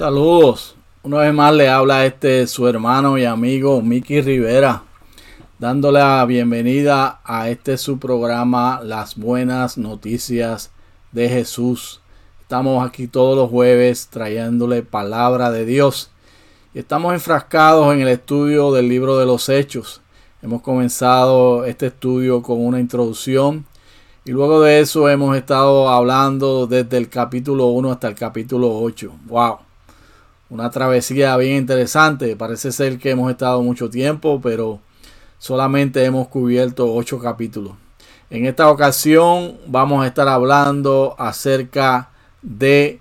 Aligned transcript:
Saludos. 0.00 0.76
Una 1.02 1.18
vez 1.18 1.34
más 1.34 1.52
le 1.52 1.68
habla 1.68 2.06
este 2.06 2.46
su 2.46 2.66
hermano 2.66 3.18
y 3.18 3.26
amigo 3.26 3.82
Miki 3.82 4.22
Rivera, 4.22 4.82
dándole 5.58 5.98
la 5.98 6.24
bienvenida 6.24 7.20
a 7.22 7.50
este 7.50 7.76
su 7.76 7.98
programa 7.98 8.80
Las 8.82 9.14
Buenas 9.16 9.76
Noticias 9.76 10.70
de 11.12 11.28
Jesús. 11.28 12.00
Estamos 12.40 12.82
aquí 12.82 13.08
todos 13.08 13.36
los 13.36 13.50
jueves 13.50 14.08
trayéndole 14.08 14.82
palabra 14.82 15.50
de 15.50 15.66
Dios. 15.66 16.10
Y 16.72 16.78
estamos 16.78 17.12
enfrascados 17.12 17.92
en 17.92 18.00
el 18.00 18.08
estudio 18.08 18.72
del 18.72 18.88
libro 18.88 19.18
de 19.18 19.26
los 19.26 19.50
Hechos. 19.50 20.00
Hemos 20.40 20.62
comenzado 20.62 21.66
este 21.66 21.88
estudio 21.88 22.40
con 22.40 22.64
una 22.64 22.80
introducción 22.80 23.66
y 24.24 24.30
luego 24.30 24.62
de 24.62 24.80
eso 24.80 25.10
hemos 25.10 25.36
estado 25.36 25.90
hablando 25.90 26.66
desde 26.66 26.96
el 26.96 27.10
capítulo 27.10 27.66
1 27.66 27.92
hasta 27.92 28.08
el 28.08 28.14
capítulo 28.14 28.80
8. 28.80 29.12
¡Wow! 29.26 29.69
Una 30.50 30.68
travesía 30.68 31.36
bien 31.36 31.58
interesante. 31.58 32.34
Parece 32.34 32.72
ser 32.72 32.98
que 32.98 33.10
hemos 33.10 33.30
estado 33.30 33.62
mucho 33.62 33.88
tiempo, 33.88 34.40
pero 34.42 34.80
solamente 35.38 36.04
hemos 36.04 36.26
cubierto 36.26 36.92
ocho 36.92 37.20
capítulos. 37.20 37.74
En 38.30 38.46
esta 38.46 38.68
ocasión 38.68 39.58
vamos 39.68 40.02
a 40.02 40.08
estar 40.08 40.26
hablando 40.26 41.14
acerca 41.18 42.10
de 42.42 42.98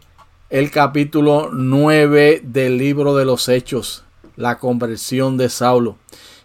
el 0.51 0.69
capítulo 0.69 1.49
9 1.51 2.41
del 2.43 2.77
libro 2.77 3.15
de 3.15 3.25
los 3.25 3.49
Hechos, 3.49 4.03
la 4.35 4.59
conversión 4.59 5.35
de 5.35 5.49
Saulo. 5.49 5.95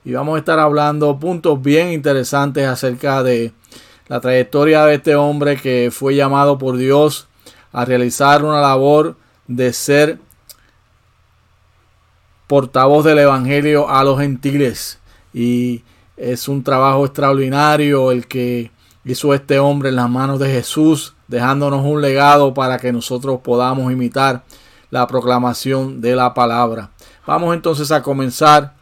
Y 0.07 0.15
vamos 0.15 0.37
a 0.37 0.39
estar 0.39 0.59
hablando 0.59 1.19
puntos 1.19 1.61
bien 1.61 1.93
interesantes 1.93 2.67
acerca 2.67 3.23
de 3.23 3.53
la 4.09 4.21
trayectoria 4.21 4.87
de 4.87 4.95
este 4.95 5.17
hombre 5.17 5.59
que 5.59 5.91
fue 5.93 6.15
llamado 6.15 6.57
por 6.57 6.79
Dios 6.79 7.29
a 7.73 7.85
realizar 7.85 8.43
una 8.43 8.63
labor 8.63 9.17
de 9.49 9.75
ser 9.75 10.19
portavoz 12.47 13.05
del 13.05 13.19
Evangelio 13.19 13.89
a 13.89 14.05
los 14.05 14.21
gentiles. 14.21 14.99
Y 15.33 15.83
es 16.17 16.49
un 16.49 16.63
trabajo 16.63 17.05
extraordinario 17.05 18.11
el 18.11 18.27
que 18.27 18.71
hizo 19.05 19.35
este 19.35 19.59
hombre 19.59 19.91
en 19.91 19.97
las 19.97 20.09
manos 20.09 20.39
de 20.39 20.51
Jesús, 20.51 21.15
dejándonos 21.29 21.85
un 21.85 22.01
legado 22.01 22.55
para 22.55 22.79
que 22.79 22.93
nosotros 22.93 23.41
podamos 23.43 23.93
imitar 23.93 24.45
la 24.91 25.07
proclamación 25.07 26.01
de 26.01 26.15
la 26.15 26.35
palabra. 26.35 26.91
Vamos 27.27 27.55
entonces 27.55 27.91
a 27.91 28.03
comenzar. 28.03 28.75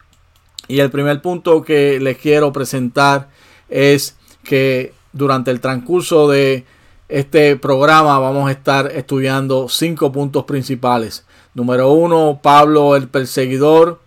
Y 0.68 0.80
el 0.80 0.90
primer 0.90 1.20
punto 1.22 1.62
que 1.62 1.98
les 2.00 2.18
quiero 2.18 2.52
presentar 2.52 3.28
es 3.68 4.16
que 4.44 4.94
durante 5.12 5.50
el 5.50 5.60
transcurso 5.60 6.28
de 6.28 6.64
este 7.08 7.56
programa 7.56 8.18
vamos 8.18 8.48
a 8.48 8.52
estar 8.52 8.90
estudiando 8.92 9.68
cinco 9.68 10.12
puntos 10.12 10.44
principales. 10.44 11.24
Número 11.54 11.92
uno, 11.92 12.40
Pablo 12.42 12.96
el 12.96 13.08
perseguidor. 13.08 14.00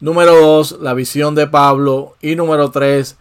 Número 0.00 0.34
dos, 0.34 0.78
la 0.80 0.94
visión 0.94 1.34
de 1.34 1.46
Pablo. 1.46 2.16
Y 2.20 2.36
número 2.36 2.70
tres, 2.70 3.16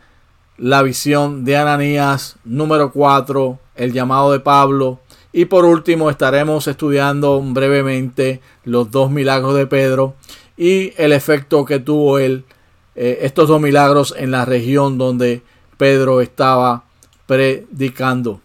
la 0.58 0.82
visión 0.84 1.46
de 1.46 1.58
Ananías. 1.58 2.38
Número 2.44 2.92
cuatro, 2.92 3.60
el 3.76 3.94
llamado 3.94 4.32
de 4.32 4.40
Pablo. 4.40 5.00
Y 5.34 5.46
por 5.46 5.66
último 5.66 6.10
estaremos 6.10 6.68
estudiando 6.68 7.42
brevemente 7.42 8.42
los 8.64 8.92
dos 8.92 9.10
milagros 9.10 9.56
de 9.56 9.66
Pedro 9.66 10.16
y 10.58 10.94
el 10.98 11.14
efecto 11.14 11.66
que 11.66 11.80
tuvo 11.80 12.20
él, 12.20 12.44
eh, 12.96 13.20
estos 13.22 13.48
dos 13.48 13.62
milagros 13.62 14.14
en 14.18 14.32
la 14.32 14.46
región 14.46 14.98
donde 14.98 15.42
Pedro 15.78 16.22
estaba 16.22 16.84
predicando. 17.26 18.42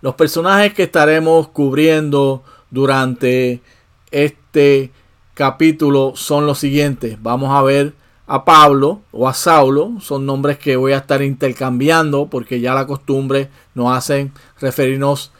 Los 0.00 0.14
personajes 0.14 0.74
que 0.74 0.84
estaremos 0.84 1.48
cubriendo 1.48 2.42
durante 2.70 3.60
este 4.14 4.92
capítulo 5.34 6.12
son 6.14 6.46
los 6.46 6.58
siguientes. 6.58 7.20
Vamos 7.20 7.50
a 7.50 7.62
ver 7.62 7.94
a 8.26 8.44
Pablo 8.44 9.02
o 9.10 9.28
a 9.28 9.34
Saulo. 9.34 9.94
Son 10.00 10.24
nombres 10.24 10.58
que 10.58 10.76
voy 10.76 10.92
a 10.92 10.98
estar 10.98 11.20
intercambiando 11.22 12.28
porque 12.28 12.60
ya 12.60 12.74
la 12.74 12.86
costumbre 12.86 13.50
nos 13.74 13.94
hacen 13.96 14.32
referirnos 14.60 15.32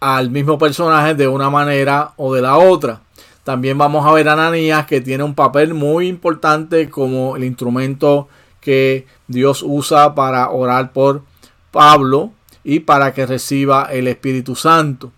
al 0.00 0.30
mismo 0.30 0.58
personaje 0.58 1.14
de 1.14 1.28
una 1.28 1.50
manera 1.50 2.12
o 2.16 2.34
de 2.34 2.42
la 2.42 2.58
otra. 2.58 3.00
También 3.44 3.78
vamos 3.78 4.04
a 4.04 4.12
ver 4.12 4.28
a 4.28 4.34
Ananías 4.34 4.86
que 4.86 5.00
tiene 5.00 5.24
un 5.24 5.34
papel 5.34 5.72
muy 5.72 6.08
importante 6.08 6.90
como 6.90 7.36
el 7.36 7.44
instrumento 7.44 8.28
que 8.60 9.06
Dios 9.28 9.62
usa 9.64 10.14
para 10.14 10.50
orar 10.50 10.92
por 10.92 11.22
Pablo 11.70 12.32
y 12.64 12.80
para 12.80 13.14
que 13.14 13.24
reciba 13.24 13.84
el 13.84 14.08
Espíritu 14.08 14.54
Santo. 14.54 15.12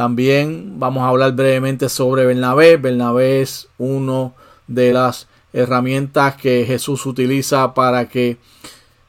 También 0.00 0.78
vamos 0.78 1.02
a 1.02 1.08
hablar 1.08 1.32
brevemente 1.32 1.90
sobre 1.90 2.24
Bernabé. 2.24 2.78
Bernabé 2.78 3.42
es 3.42 3.68
una 3.76 4.30
de 4.66 4.94
las 4.94 5.28
herramientas 5.52 6.36
que 6.36 6.64
Jesús 6.66 7.04
utiliza 7.04 7.74
para 7.74 8.08
que 8.08 8.38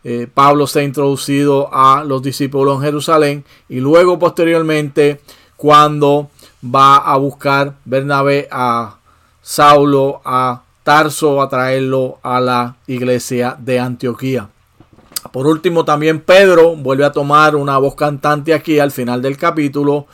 eh, 0.04 0.28
Pablo 0.34 0.68
sea 0.68 0.84
introducido 0.84 1.70
a 1.72 2.04
los 2.04 2.22
discípulos 2.22 2.76
en 2.76 2.82
Jerusalén 2.82 3.46
y 3.70 3.80
luego 3.80 4.20
posteriormente 4.20 5.22
cuando 5.56 6.30
va 6.62 6.98
a 6.98 7.16
buscar 7.16 7.76
Bernabé 7.86 8.50
a 8.52 8.98
Saulo 9.42 10.20
a 10.26 10.64
Tarso 10.84 11.42
a 11.42 11.48
traerlo 11.48 12.20
a 12.22 12.42
la 12.42 12.76
iglesia 12.88 13.56
de 13.58 13.80
Antioquía. 13.80 14.50
Por 15.32 15.48
último 15.48 15.86
también 15.86 16.20
Pedro 16.20 16.76
vuelve 16.76 17.06
a 17.06 17.14
tomar 17.14 17.56
una 17.56 17.78
voz 17.78 17.96
cantante 17.96 18.54
aquí 18.54 18.78
al 18.80 18.92
final 18.92 19.22
del 19.22 19.38
capítulo 19.38 20.08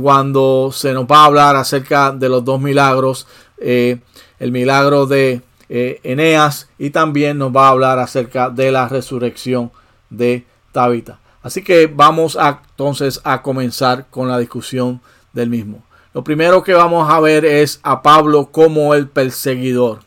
cuando 0.00 0.70
se 0.72 0.92
nos 0.92 1.04
va 1.04 1.22
a 1.22 1.24
hablar 1.26 1.56
acerca 1.56 2.12
de 2.12 2.28
los 2.28 2.44
dos 2.44 2.60
milagros, 2.60 3.26
eh, 3.58 3.98
el 4.38 4.52
milagro 4.52 5.06
de 5.06 5.42
eh, 5.68 6.00
Eneas 6.02 6.68
y 6.78 6.90
también 6.90 7.38
nos 7.38 7.54
va 7.54 7.66
a 7.66 7.70
hablar 7.70 7.98
acerca 7.98 8.50
de 8.50 8.70
la 8.70 8.88
resurrección 8.88 9.70
de 10.10 10.44
Tabita. 10.72 11.18
Así 11.42 11.62
que 11.62 11.86
vamos 11.86 12.38
entonces 12.40 13.20
a 13.24 13.42
comenzar 13.42 14.06
con 14.08 14.28
la 14.28 14.38
discusión 14.38 15.00
del 15.32 15.50
mismo. 15.50 15.84
Lo 16.14 16.24
primero 16.24 16.62
que 16.62 16.72
vamos 16.72 17.10
a 17.10 17.20
ver 17.20 17.44
es 17.44 17.80
a 17.82 18.00
Pablo 18.02 18.50
como 18.50 18.94
el 18.94 19.08
perseguidor. 19.08 20.00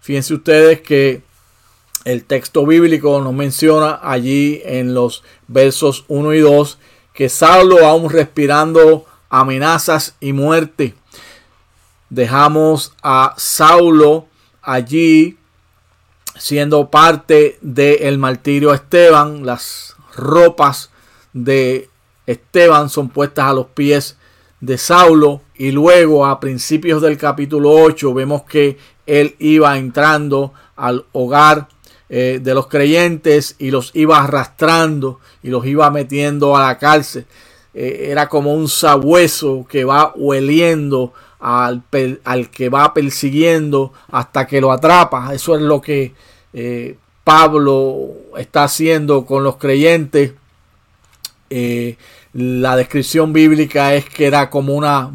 Fíjense 0.00 0.34
ustedes 0.34 0.80
que 0.80 1.22
el 2.04 2.24
texto 2.24 2.66
bíblico 2.66 3.20
nos 3.20 3.32
menciona 3.32 4.00
allí 4.02 4.60
en 4.64 4.92
los 4.92 5.22
versos 5.46 6.04
1 6.08 6.34
y 6.34 6.40
2 6.40 6.78
que 7.12 7.28
Saulo 7.28 7.86
aún 7.86 8.10
respirando 8.10 9.06
amenazas 9.32 10.14
y 10.20 10.34
muerte. 10.34 10.94
Dejamos 12.10 12.92
a 13.02 13.34
Saulo 13.38 14.26
allí 14.60 15.38
siendo 16.38 16.90
parte 16.90 17.58
del 17.62 18.18
martirio 18.18 18.74
Esteban. 18.74 19.46
Las 19.46 19.96
ropas 20.14 20.90
de 21.32 21.88
Esteban 22.26 22.90
son 22.90 23.08
puestas 23.08 23.46
a 23.46 23.54
los 23.54 23.66
pies 23.68 24.18
de 24.60 24.76
Saulo 24.76 25.40
y 25.54 25.72
luego 25.72 26.26
a 26.26 26.38
principios 26.38 27.00
del 27.00 27.16
capítulo 27.16 27.70
8 27.70 28.12
vemos 28.12 28.42
que 28.42 28.76
él 29.06 29.34
iba 29.38 29.78
entrando 29.78 30.52
al 30.76 31.06
hogar 31.12 31.68
eh, 32.10 32.38
de 32.42 32.54
los 32.54 32.66
creyentes 32.66 33.56
y 33.58 33.70
los 33.70 33.92
iba 33.94 34.22
arrastrando 34.22 35.20
y 35.42 35.48
los 35.48 35.64
iba 35.64 35.90
metiendo 35.90 36.54
a 36.54 36.66
la 36.66 36.78
cárcel. 36.78 37.24
Eh, 37.74 38.08
era 38.10 38.28
como 38.28 38.54
un 38.54 38.68
sabueso 38.68 39.66
que 39.68 39.84
va 39.84 40.12
hueliendo 40.14 41.12
al, 41.40 41.82
al, 42.24 42.50
que 42.50 42.68
va 42.68 42.92
persiguiendo 42.94 43.92
hasta 44.10 44.46
que 44.46 44.60
lo 44.60 44.72
atrapa. 44.72 45.34
Eso 45.34 45.54
es 45.56 45.62
lo 45.62 45.80
que 45.80 46.14
eh, 46.52 46.96
Pablo 47.24 48.10
está 48.36 48.64
haciendo 48.64 49.24
con 49.24 49.42
los 49.42 49.56
creyentes. 49.56 50.34
Eh, 51.50 51.96
la 52.34 52.76
descripción 52.76 53.32
bíblica 53.32 53.94
es 53.94 54.08
que 54.08 54.26
era 54.26 54.50
como 54.50 54.74
una 54.74 55.10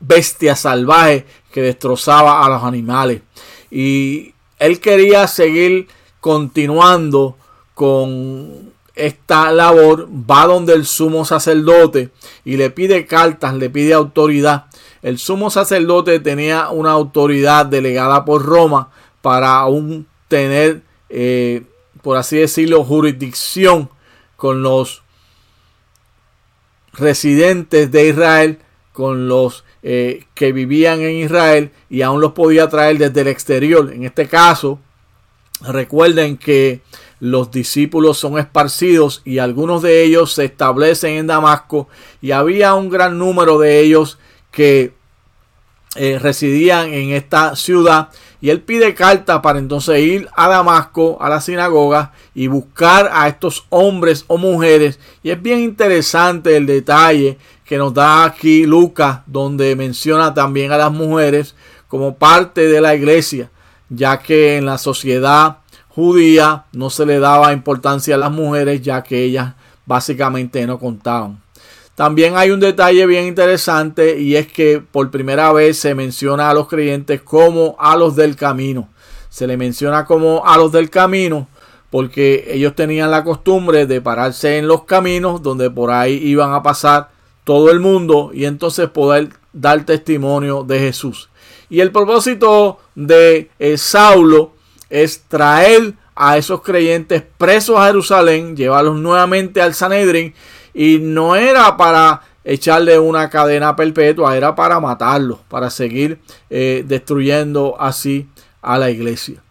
bestia 0.00 0.56
salvaje 0.56 1.26
que 1.52 1.62
destrozaba 1.62 2.44
a 2.44 2.48
los 2.48 2.62
animales. 2.62 3.22
Y 3.70 4.34
él 4.58 4.80
quería 4.80 5.26
seguir 5.26 5.88
continuando 6.20 7.36
con 7.74 8.73
esta 8.94 9.50
labor 9.52 10.08
va 10.08 10.46
donde 10.46 10.72
el 10.72 10.86
sumo 10.86 11.24
sacerdote 11.24 12.10
y 12.44 12.56
le 12.56 12.70
pide 12.70 13.06
cartas, 13.06 13.54
le 13.54 13.70
pide 13.70 13.92
autoridad. 13.92 14.66
El 15.02 15.18
sumo 15.18 15.50
sacerdote 15.50 16.20
tenía 16.20 16.70
una 16.70 16.92
autoridad 16.92 17.66
delegada 17.66 18.24
por 18.24 18.44
Roma 18.44 18.90
para 19.20 19.56
aún 19.56 20.06
tener, 20.28 20.82
eh, 21.08 21.62
por 22.02 22.16
así 22.16 22.38
decirlo, 22.38 22.84
jurisdicción 22.84 23.90
con 24.36 24.62
los 24.62 25.02
residentes 26.92 27.90
de 27.90 28.08
Israel, 28.08 28.58
con 28.92 29.28
los 29.28 29.64
eh, 29.82 30.24
que 30.34 30.52
vivían 30.52 31.00
en 31.00 31.16
Israel 31.16 31.72
y 31.90 32.02
aún 32.02 32.20
los 32.20 32.32
podía 32.32 32.68
traer 32.68 32.98
desde 32.98 33.22
el 33.22 33.28
exterior. 33.28 33.92
En 33.92 34.04
este 34.04 34.28
caso, 34.28 34.78
recuerden 35.60 36.36
que 36.36 36.80
los 37.24 37.50
discípulos 37.50 38.18
son 38.18 38.38
esparcidos 38.38 39.22
y 39.24 39.38
algunos 39.38 39.80
de 39.80 40.02
ellos 40.04 40.34
se 40.34 40.44
establecen 40.44 41.14
en 41.16 41.26
Damasco 41.26 41.88
y 42.20 42.32
había 42.32 42.74
un 42.74 42.90
gran 42.90 43.18
número 43.18 43.58
de 43.58 43.80
ellos 43.80 44.18
que 44.50 44.92
eh, 45.96 46.18
residían 46.20 46.92
en 46.92 47.12
esta 47.12 47.56
ciudad 47.56 48.10
y 48.42 48.50
él 48.50 48.60
pide 48.60 48.92
carta 48.92 49.40
para 49.40 49.58
entonces 49.58 50.00
ir 50.00 50.28
a 50.36 50.48
Damasco, 50.48 51.16
a 51.18 51.30
la 51.30 51.40
sinagoga 51.40 52.12
y 52.34 52.48
buscar 52.48 53.08
a 53.10 53.26
estos 53.26 53.64
hombres 53.70 54.26
o 54.26 54.36
mujeres. 54.36 54.98
Y 55.22 55.30
es 55.30 55.40
bien 55.40 55.60
interesante 55.60 56.58
el 56.58 56.66
detalle 56.66 57.38
que 57.64 57.78
nos 57.78 57.94
da 57.94 58.24
aquí 58.26 58.66
Lucas, 58.66 59.20
donde 59.24 59.74
menciona 59.76 60.34
también 60.34 60.72
a 60.72 60.76
las 60.76 60.92
mujeres 60.92 61.54
como 61.88 62.16
parte 62.16 62.68
de 62.68 62.82
la 62.82 62.94
iglesia, 62.94 63.50
ya 63.88 64.18
que 64.18 64.58
en 64.58 64.66
la 64.66 64.76
sociedad 64.76 65.63
judía 65.94 66.64
no 66.72 66.90
se 66.90 67.06
le 67.06 67.18
daba 67.18 67.52
importancia 67.52 68.16
a 68.16 68.18
las 68.18 68.32
mujeres, 68.32 68.82
ya 68.82 69.02
que 69.02 69.22
ellas 69.22 69.54
básicamente 69.86 70.66
no 70.66 70.78
contaban. 70.78 71.40
También 71.94 72.36
hay 72.36 72.50
un 72.50 72.58
detalle 72.58 73.06
bien 73.06 73.26
interesante 73.26 74.18
y 74.18 74.34
es 74.34 74.50
que 74.50 74.80
por 74.80 75.10
primera 75.12 75.52
vez 75.52 75.78
se 75.78 75.94
menciona 75.94 76.50
a 76.50 76.54
los 76.54 76.66
creyentes 76.66 77.22
como 77.22 77.76
a 77.78 77.96
los 77.96 78.16
del 78.16 78.34
camino. 78.34 78.88
Se 79.28 79.46
le 79.46 79.56
menciona 79.56 80.04
como 80.04 80.44
a 80.44 80.56
los 80.56 80.72
del 80.72 80.90
camino 80.90 81.46
porque 81.90 82.46
ellos 82.48 82.74
tenían 82.74 83.12
la 83.12 83.22
costumbre 83.22 83.86
de 83.86 84.00
pararse 84.00 84.58
en 84.58 84.66
los 84.66 84.82
caminos 84.82 85.42
donde 85.42 85.70
por 85.70 85.92
ahí 85.92 86.14
iban 86.14 86.52
a 86.52 86.64
pasar 86.64 87.10
todo 87.44 87.70
el 87.70 87.78
mundo 87.78 88.32
y 88.34 88.46
entonces 88.46 88.88
poder 88.88 89.28
dar 89.52 89.84
testimonio 89.84 90.64
de 90.64 90.80
Jesús. 90.80 91.28
Y 91.70 91.78
el 91.78 91.92
propósito 91.92 92.80
de 92.96 93.50
eh, 93.60 93.78
Saulo 93.78 94.53
es 94.94 95.24
traer 95.26 95.94
a 96.14 96.38
esos 96.38 96.62
creyentes 96.62 97.24
presos 97.36 97.76
a 97.76 97.86
Jerusalén, 97.86 98.56
llevarlos 98.56 98.94
nuevamente 98.94 99.60
al 99.60 99.74
Sanedrin 99.74 100.32
y 100.72 100.98
no 101.00 101.34
era 101.34 101.76
para 101.76 102.22
echarle 102.44 102.96
una 103.00 103.28
cadena 103.28 103.74
perpetua, 103.74 104.36
era 104.36 104.54
para 104.54 104.78
matarlos, 104.78 105.40
para 105.48 105.68
seguir 105.68 106.20
eh, 106.48 106.84
destruyendo 106.86 107.74
así 107.80 108.28
a 108.62 108.78
la 108.78 108.88
iglesia. 108.88 109.42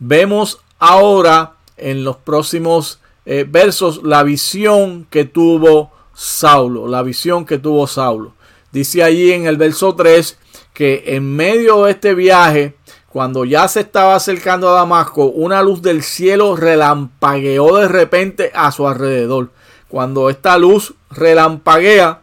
Vemos 0.00 0.58
ahora 0.80 1.52
en 1.76 2.02
los 2.02 2.16
próximos 2.16 2.98
eh, 3.26 3.46
versos 3.48 4.02
la 4.02 4.24
visión 4.24 5.06
que 5.08 5.24
tuvo 5.24 5.92
Saulo, 6.14 6.88
la 6.88 7.04
visión 7.04 7.46
que 7.46 7.58
tuvo 7.58 7.86
Saulo. 7.86 8.34
Dice 8.72 9.04
allí 9.04 9.30
en 9.30 9.46
el 9.46 9.56
verso 9.56 9.94
3 9.94 10.36
que 10.74 11.04
en 11.06 11.36
medio 11.36 11.84
de 11.84 11.92
este 11.92 12.14
viaje, 12.14 12.74
cuando 13.12 13.44
ya 13.44 13.66
se 13.68 13.80
estaba 13.80 14.14
acercando 14.14 14.68
a 14.68 14.74
Damasco, 14.74 15.26
una 15.26 15.62
luz 15.62 15.80
del 15.80 16.02
cielo 16.02 16.56
relampagueó 16.56 17.76
de 17.76 17.88
repente 17.88 18.50
a 18.54 18.70
su 18.72 18.86
alrededor. 18.86 19.50
Cuando 19.88 20.28
esta 20.28 20.58
luz 20.58 20.94
relampaguea, 21.10 22.20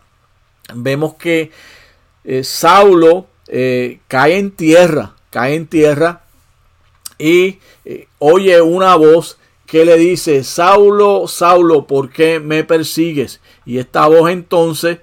vemos 0.75 1.15
que 1.15 1.51
eh, 2.23 2.43
Saulo 2.43 3.27
eh, 3.47 3.99
cae 4.07 4.37
en 4.37 4.51
tierra, 4.51 5.15
cae 5.29 5.55
en 5.55 5.67
tierra 5.67 6.23
y 7.17 7.59
eh, 7.85 8.07
oye 8.19 8.61
una 8.61 8.95
voz 8.95 9.37
que 9.65 9.85
le 9.85 9.97
dice, 9.97 10.43
Saulo, 10.43 11.27
Saulo, 11.27 11.87
¿por 11.87 12.11
qué 12.11 12.39
me 12.39 12.63
persigues? 12.63 13.41
Y 13.65 13.79
esta 13.79 14.07
voz 14.07 14.29
entonces 14.29 14.99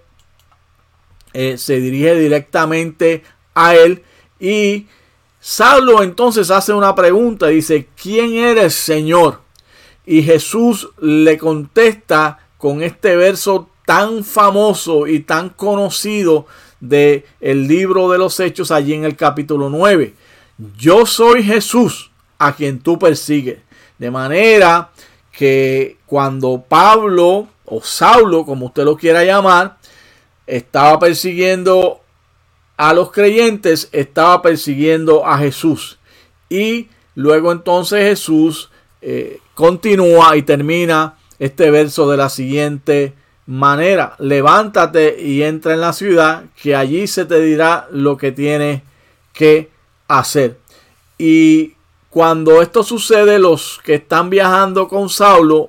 se 1.33 1.81
dirige 1.81 2.17
directamente 2.17 3.23
a 3.55 3.75
él 3.75 4.03
y 4.41 4.87
Saulo 5.41 6.03
entonces 6.03 6.51
hace 6.51 6.75
una 6.75 6.95
pregunta, 6.95 7.47
dice, 7.47 7.89
¿quién 8.01 8.35
eres 8.35 8.75
Señor? 8.75 9.41
Y 10.05 10.23
Jesús 10.23 10.91
le 11.01 11.39
contesta 11.39 12.39
con 12.59 12.83
este 12.83 13.17
verso 13.17 13.71
tan 13.87 14.23
famoso 14.23 15.07
y 15.07 15.21
tan 15.21 15.49
conocido 15.49 16.47
de 16.81 17.25
el 17.41 17.67
libro 17.67 18.11
de 18.11 18.19
los 18.19 18.39
hechos 18.39 18.71
allí 18.71 18.93
en 18.93 19.05
el 19.05 19.17
capítulo 19.17 19.71
9. 19.71 20.15
Yo 20.77 21.07
soy 21.07 21.43
Jesús 21.43 22.11
a 22.39 22.55
quien 22.55 22.81
tú 22.81 22.99
persigues. 22.99 23.61
De 23.99 24.11
manera 24.11 24.91
que 25.33 25.97
cuando 26.05 26.63
Pablo 26.69 27.49
o 27.65 27.83
Saulo, 27.83 28.45
como 28.45 28.67
usted 28.67 28.85
lo 28.85 28.97
quiera 28.97 29.25
llamar, 29.25 29.79
estaba 30.47 30.99
persiguiendo 30.99 32.00
a 32.81 32.95
los 32.95 33.13
creyentes, 33.13 33.91
estaba 33.93 34.41
persiguiendo 34.41 35.27
a 35.27 35.37
Jesús. 35.37 35.99
Y 36.49 36.89
luego 37.15 37.53
entonces 37.53 38.05
Jesús 38.05 38.71
eh, 39.03 39.39
continúa 39.53 40.35
y 40.39 40.43
termina 40.45 41.19
este 41.39 41.71
verso 41.71 42.11
de 42.11 42.17
la 42.17 42.31
siguiente 42.31 43.13
manera. 43.45 44.15
Levántate 44.19 45.21
y 45.21 45.43
entra 45.43 45.75
en 45.75 45.83
la 45.83 45.93
ciudad, 45.93 46.45
que 46.63 46.75
allí 46.75 47.07
se 47.07 47.27
te 47.27 47.39
dirá 47.43 47.87
lo 47.91 48.17
que 48.17 48.33
tienes 48.33 48.81
que 49.35 49.69
hacer. 50.09 50.57
Y 51.19 51.75
cuando 52.09 52.63
esto 52.63 52.83
sucede, 52.83 53.39
los 53.39 53.79
que 53.85 53.97
están 53.97 54.31
viajando 54.31 54.89
con 54.89 55.11
Saulo, 55.11 55.69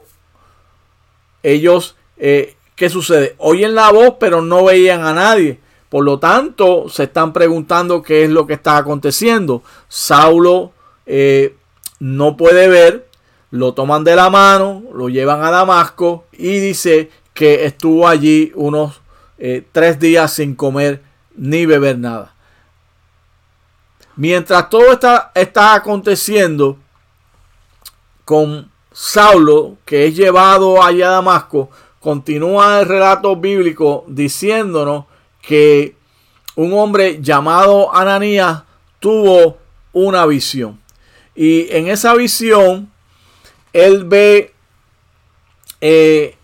ellos, 1.43 1.97
eh, 2.15 2.55
¿qué 2.77 2.89
sucede? 2.89 3.35
Oyen 3.37 3.75
la 3.75 3.91
voz, 3.91 4.15
pero 4.17 4.41
no 4.41 4.63
veían 4.63 5.05
a 5.05 5.13
nadie. 5.13 5.59
Por 5.91 6.05
lo 6.05 6.19
tanto, 6.19 6.87
se 6.87 7.03
están 7.03 7.33
preguntando 7.33 8.01
qué 8.01 8.23
es 8.23 8.29
lo 8.29 8.47
que 8.47 8.53
está 8.53 8.77
aconteciendo. 8.77 9.61
Saulo 9.89 10.71
eh, 11.05 11.57
no 11.99 12.37
puede 12.37 12.69
ver, 12.69 13.09
lo 13.49 13.73
toman 13.73 14.05
de 14.05 14.15
la 14.15 14.29
mano, 14.29 14.83
lo 14.93 15.09
llevan 15.09 15.43
a 15.43 15.51
Damasco 15.51 16.23
y 16.31 16.59
dice 16.61 17.11
que 17.33 17.65
estuvo 17.65 18.07
allí 18.07 18.53
unos 18.55 19.01
eh, 19.37 19.67
tres 19.73 19.99
días 19.99 20.31
sin 20.31 20.55
comer 20.55 21.01
ni 21.35 21.65
beber 21.65 21.99
nada. 21.99 22.35
Mientras 24.15 24.69
todo 24.69 24.93
está, 24.93 25.33
está 25.35 25.73
aconteciendo 25.73 26.77
con 28.23 28.71
Saulo, 28.93 29.75
que 29.83 30.05
es 30.05 30.15
llevado 30.15 30.81
allá 30.81 31.09
a 31.09 31.11
Damasco, 31.15 31.69
continúa 31.99 32.79
el 32.79 32.85
relato 32.87 33.35
bíblico 33.35 34.05
diciéndonos 34.07 35.10
que 35.41 35.95
un 36.55 36.73
hombre 36.73 37.19
llamado 37.21 37.93
Ananías 37.93 38.63
tuvo 38.99 39.57
una 39.93 40.25
visión. 40.25 40.79
Y 41.35 41.67
en 41.71 41.87
esa 41.87 42.13
visión 42.13 42.91
él 43.73 44.03
ve 44.05 44.53
eh, 45.79 46.35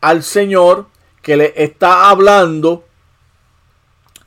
al 0.00 0.22
Señor 0.22 0.86
que 1.22 1.36
le 1.36 1.54
está 1.56 2.10
hablando 2.10 2.84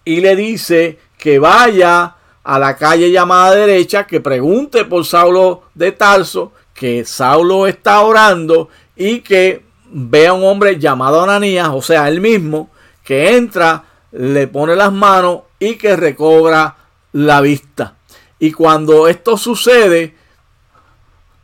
y 0.04 0.22
le 0.22 0.36
dice 0.36 1.00
que 1.18 1.38
vaya 1.38 2.16
a 2.44 2.60
la 2.60 2.78
calle 2.78 3.12
llamada 3.12 3.56
derecha, 3.56 4.08
que 4.08 4.22
pregunte 4.22 4.86
por 4.86 5.06
Saulo 5.06 5.64
de 5.76 5.92
Tarso, 5.92 6.54
que 6.74 7.04
Saulo 7.06 7.68
está 7.68 8.02
orando 8.02 8.70
y 8.96 9.20
que 9.20 9.64
vea 9.92 10.32
a 10.32 10.34
un 10.34 10.46
hombre 10.46 10.80
llamado 10.80 11.22
Ananías, 11.22 11.70
o 11.74 11.82
sea, 11.82 12.08
él 12.08 12.22
mismo, 12.22 12.70
que 13.08 13.38
entra, 13.38 13.86
le 14.12 14.48
pone 14.48 14.76
las 14.76 14.92
manos 14.92 15.44
y 15.60 15.76
que 15.76 15.96
recobra 15.96 16.76
la 17.14 17.40
vista. 17.40 17.96
Y 18.38 18.52
cuando 18.52 19.08
esto 19.08 19.38
sucede, 19.38 20.14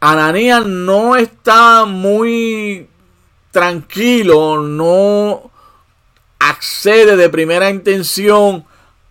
Ananías 0.01 0.65
no 0.65 1.15
está 1.15 1.85
muy 1.85 2.89
tranquilo, 3.51 4.61
no 4.61 5.51
accede 6.37 7.15
de 7.15 7.29
primera 7.29 7.69
intención 7.69 8.65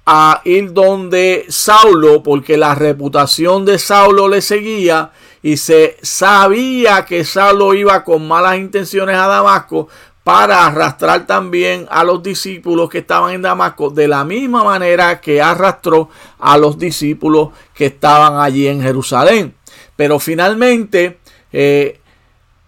a 0.05 0.43
ir 0.45 0.75
donde 0.75 1.47
Saulo, 1.49 2.23
porque 2.23 2.59
la 2.59 2.75
reputación 2.75 3.65
de 3.65 3.79
Saulo 3.79 4.29
le 4.29 4.43
seguía 4.43 5.13
y 5.43 5.57
se 5.57 5.97
sabía 6.03 7.07
que 7.07 7.25
Saulo 7.25 7.73
iba 7.73 8.05
con 8.05 8.29
malas 8.29 8.59
intenciones 8.59 9.17
a 9.17 9.27
Damasco 9.27 9.89
para 10.25 10.67
arrastrar 10.67 11.27
también 11.27 11.87
a 11.91 12.05
los 12.05 12.23
discípulos 12.23 12.89
que 12.89 12.99
estaban 12.99 13.35
en 13.35 13.43
Damasco 13.43 13.91
de 13.91 14.07
la 14.07 14.25
misma 14.25 14.63
manera 14.63 15.21
que 15.21 15.43
arrastró 15.43 16.11
a 16.39 16.57
los 16.59 16.79
discípulos 16.79 17.49
que 17.75 17.87
estaban 17.87 18.39
allí 18.39 18.69
en 18.69 18.83
Jerusalén. 18.83 19.55
Pero 19.97 20.21
finalmente 20.21 21.19
eh, 21.53 22.01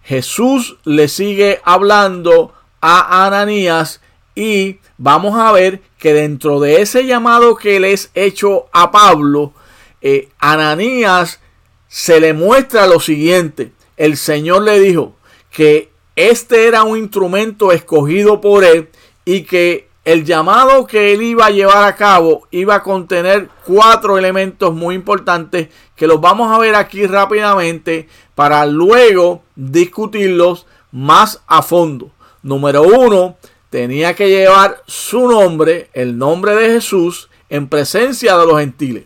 Jesús 0.03 0.77
le 0.83 1.07
sigue 1.07 1.61
hablando 1.63 2.53
a 2.81 3.25
Ananías 3.25 4.01
y 4.35 4.79
vamos 4.97 5.39
a 5.39 5.51
ver 5.53 5.81
que 5.97 6.13
dentro 6.13 6.59
de 6.59 6.81
ese 6.81 7.05
llamado 7.05 7.55
que 7.55 7.79
le 7.79 7.93
es 7.93 8.11
hecho 8.13 8.67
a 8.73 8.91
Pablo, 8.91 9.53
eh, 10.01 10.29
Ananías 10.39 11.39
se 11.87 12.19
le 12.19 12.33
muestra 12.33 12.85
lo 12.85 12.99
siguiente. 12.99 13.71
El 13.95 14.17
Señor 14.17 14.63
le 14.63 14.79
dijo 14.79 15.15
que 15.49 15.94
este 16.15 16.67
era 16.67 16.83
un 16.83 16.97
instrumento 16.97 17.71
escogido 17.71 18.41
por 18.41 18.63
él 18.63 18.89
y 19.25 19.41
que 19.43 19.89
el 20.05 20.23
llamado 20.23 20.85
que 20.85 21.13
él 21.13 21.23
iba 21.23 21.47
a 21.47 21.51
llevar 21.51 21.83
a 21.83 21.95
cabo 21.95 22.47
iba 22.51 22.75
a 22.75 22.83
contener 22.83 23.49
cuatro 23.65 24.17
elementos 24.17 24.73
muy 24.73 24.93
importantes 24.93 25.69
que 25.95 26.05
los 26.07 26.21
vamos 26.21 26.51
a 26.51 26.59
ver 26.59 26.75
aquí 26.75 27.07
rápidamente 27.07 28.07
para 28.35 28.65
luego 28.67 29.41
discutirlos 29.55 30.67
más 30.91 31.41
a 31.47 31.61
fondo. 31.63 32.11
Número 32.43 32.83
uno, 32.83 33.37
tenía 33.71 34.13
que 34.13 34.29
llevar 34.29 34.83
su 34.85 35.27
nombre, 35.27 35.89
el 35.93 36.17
nombre 36.17 36.53
de 36.55 36.69
Jesús, 36.69 37.29
en 37.49 37.67
presencia 37.67 38.37
de 38.37 38.45
los 38.45 38.59
gentiles. 38.59 39.05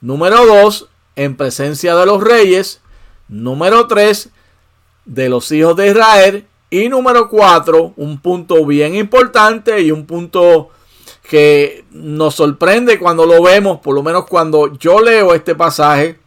Número 0.00 0.46
dos, 0.46 0.88
en 1.16 1.36
presencia 1.36 1.96
de 1.96 2.06
los 2.06 2.22
reyes. 2.22 2.80
Número 3.28 3.88
tres, 3.88 4.30
de 5.06 5.30
los 5.30 5.50
hijos 5.52 5.76
de 5.76 5.88
Israel. 5.88 6.46
Y 6.68 6.88
número 6.88 7.30
cuatro, 7.30 7.94
un 7.96 8.18
punto 8.20 8.66
bien 8.66 8.94
importante 8.96 9.80
y 9.80 9.90
un 9.90 10.04
punto 10.04 10.70
que 11.28 11.84
nos 11.90 12.34
sorprende 12.34 12.98
cuando 12.98 13.24
lo 13.24 13.42
vemos, 13.42 13.80
por 13.80 13.94
lo 13.94 14.02
menos 14.02 14.26
cuando 14.26 14.76
yo 14.76 15.00
leo 15.00 15.34
este 15.34 15.54
pasaje, 15.54 16.18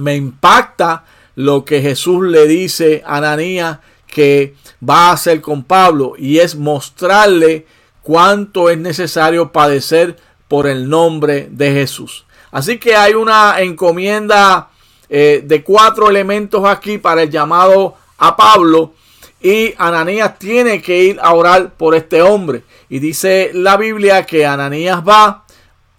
me 0.00 0.16
impacta 0.16 1.04
lo 1.34 1.64
que 1.64 1.80
Jesús 1.80 2.26
le 2.26 2.46
dice 2.46 3.02
a 3.06 3.18
Ananías 3.18 3.78
que 4.06 4.54
va 4.86 5.08
a 5.08 5.12
hacer 5.12 5.40
con 5.40 5.64
Pablo 5.64 6.14
y 6.18 6.38
es 6.38 6.56
mostrarle 6.56 7.66
cuánto 8.02 8.70
es 8.70 8.78
necesario 8.78 9.52
padecer 9.52 10.16
por 10.48 10.66
el 10.66 10.88
nombre 10.88 11.48
de 11.50 11.72
Jesús. 11.72 12.24
Así 12.50 12.78
que 12.78 12.96
hay 12.96 13.14
una 13.14 13.60
encomienda 13.60 14.70
eh, 15.08 15.42
de 15.44 15.62
cuatro 15.62 16.08
elementos 16.08 16.64
aquí 16.64 16.98
para 16.98 17.22
el 17.22 17.30
llamado 17.30 17.96
a 18.18 18.36
Pablo 18.36 18.92
y 19.40 19.74
Ananías 19.78 20.38
tiene 20.38 20.82
que 20.82 21.04
ir 21.04 21.18
a 21.22 21.32
orar 21.32 21.74
por 21.74 21.94
este 21.94 22.22
hombre. 22.22 22.64
Y 22.88 22.98
dice 22.98 23.50
la 23.54 23.76
Biblia 23.76 24.26
que 24.26 24.44
Ananías 24.44 25.02
va, 25.06 25.44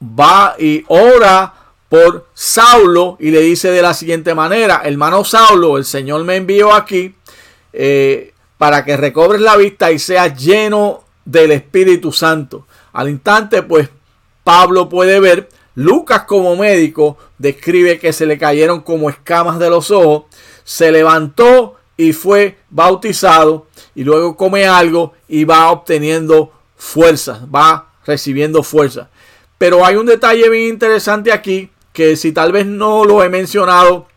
va 0.01 0.55
y 0.59 0.83
ora 0.87 1.53
por 1.87 2.27
Saulo 2.33 3.17
y 3.19 3.31
le 3.31 3.41
dice 3.41 3.71
de 3.71 3.81
la 3.81 3.93
siguiente 3.93 4.35
manera, 4.35 4.81
hermano 4.83 5.23
Saulo, 5.23 5.77
el 5.77 5.85
Señor 5.85 6.23
me 6.23 6.35
envió 6.35 6.73
aquí 6.73 7.15
eh, 7.73 8.33
para 8.57 8.85
que 8.85 8.97
recobres 8.97 9.41
la 9.41 9.57
vista 9.57 9.91
y 9.91 9.97
seas 9.97 10.37
lleno 10.37 11.03
del 11.25 11.51
Espíritu 11.51 12.11
Santo. 12.11 12.67
Al 12.93 13.09
instante, 13.09 13.63
pues 13.63 13.89
Pablo 14.43 14.89
puede 14.89 15.19
ver, 15.19 15.49
Lucas 15.75 16.23
como 16.23 16.55
médico 16.55 17.17
describe 17.37 17.99
que 17.99 18.13
se 18.13 18.25
le 18.25 18.37
cayeron 18.37 18.81
como 18.81 19.09
escamas 19.09 19.59
de 19.59 19.69
los 19.69 19.89
ojos, 19.91 20.23
se 20.63 20.91
levantó 20.91 21.78
y 21.99 22.13
fue 22.13 22.55
bautizado 22.69 23.67
y 23.93 24.05
luego 24.05 24.37
come 24.37 24.65
algo 24.65 25.11
y 25.27 25.43
va 25.43 25.69
obteniendo 25.69 26.53
fuerzas, 26.77 27.41
va 27.53 27.89
recibiendo 28.05 28.63
fuerza. 28.63 29.09
Pero 29.57 29.85
hay 29.85 29.97
un 29.97 30.05
detalle 30.05 30.49
bien 30.49 30.69
interesante 30.69 31.33
aquí 31.33 31.69
que 31.91 32.15
si 32.15 32.31
tal 32.31 32.53
vez 32.53 32.65
no 32.65 33.03
lo 33.03 33.21
he 33.21 33.27
mencionado 33.27 34.07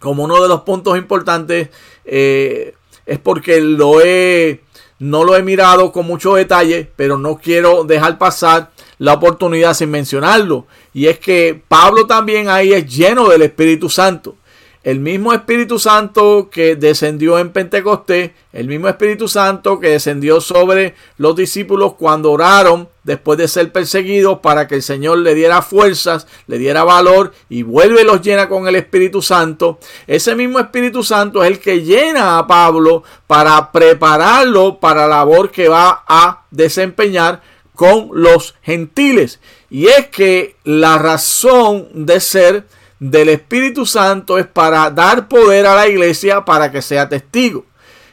como 0.00 0.24
uno 0.24 0.42
de 0.42 0.48
los 0.48 0.62
puntos 0.62 0.98
importantes, 0.98 1.68
eh, 2.04 2.74
es 3.06 3.18
porque 3.20 3.60
lo 3.60 4.00
he, 4.00 4.64
no 4.98 5.22
lo 5.22 5.36
he 5.36 5.44
mirado 5.44 5.92
con 5.92 6.06
mucho 6.06 6.34
detalle, 6.34 6.90
pero 6.96 7.16
no 7.16 7.36
quiero 7.36 7.84
dejar 7.84 8.18
pasar 8.18 8.72
la 8.98 9.12
oportunidad 9.12 9.74
sin 9.74 9.92
mencionarlo. 9.92 10.66
Y 10.92 11.06
es 11.06 11.20
que 11.20 11.62
Pablo 11.68 12.08
también 12.08 12.48
ahí 12.48 12.72
es 12.72 12.92
lleno 12.92 13.28
del 13.28 13.42
Espíritu 13.42 13.88
Santo. 13.88 14.34
El 14.82 14.98
mismo 14.98 15.34
Espíritu 15.34 15.78
Santo 15.78 16.48
que 16.50 16.74
descendió 16.74 17.38
en 17.38 17.50
Pentecostés, 17.50 18.30
el 18.54 18.66
mismo 18.66 18.88
Espíritu 18.88 19.28
Santo 19.28 19.78
que 19.78 19.90
descendió 19.90 20.40
sobre 20.40 20.94
los 21.18 21.36
discípulos 21.36 21.96
cuando 21.98 22.32
oraron 22.32 22.88
después 23.04 23.38
de 23.38 23.46
ser 23.46 23.72
perseguidos 23.72 24.38
para 24.38 24.66
que 24.66 24.76
el 24.76 24.82
Señor 24.82 25.18
le 25.18 25.34
diera 25.34 25.60
fuerzas, 25.60 26.26
le 26.46 26.56
diera 26.56 26.82
valor 26.82 27.34
y 27.50 27.62
vuelve 27.62 28.04
los 28.04 28.22
llena 28.22 28.48
con 28.48 28.68
el 28.68 28.76
Espíritu 28.76 29.20
Santo. 29.20 29.78
Ese 30.06 30.34
mismo 30.34 30.58
Espíritu 30.58 31.02
Santo 31.02 31.44
es 31.44 31.50
el 31.50 31.58
que 31.58 31.82
llena 31.82 32.38
a 32.38 32.46
Pablo 32.46 33.02
para 33.26 33.72
prepararlo 33.72 34.80
para 34.80 35.02
la 35.02 35.16
labor 35.16 35.50
que 35.50 35.68
va 35.68 36.04
a 36.08 36.44
desempeñar 36.50 37.42
con 37.74 38.08
los 38.12 38.54
gentiles. 38.62 39.40
Y 39.68 39.88
es 39.88 40.06
que 40.08 40.56
la 40.64 40.96
razón 40.96 41.88
de 41.92 42.20
ser 42.20 42.64
del 43.00 43.30
Espíritu 43.30 43.86
Santo 43.86 44.38
es 44.38 44.46
para 44.46 44.90
dar 44.90 45.26
poder 45.26 45.66
a 45.66 45.74
la 45.74 45.88
iglesia 45.88 46.44
para 46.44 46.70
que 46.70 46.82
sea 46.82 47.08
testigo. 47.08 47.64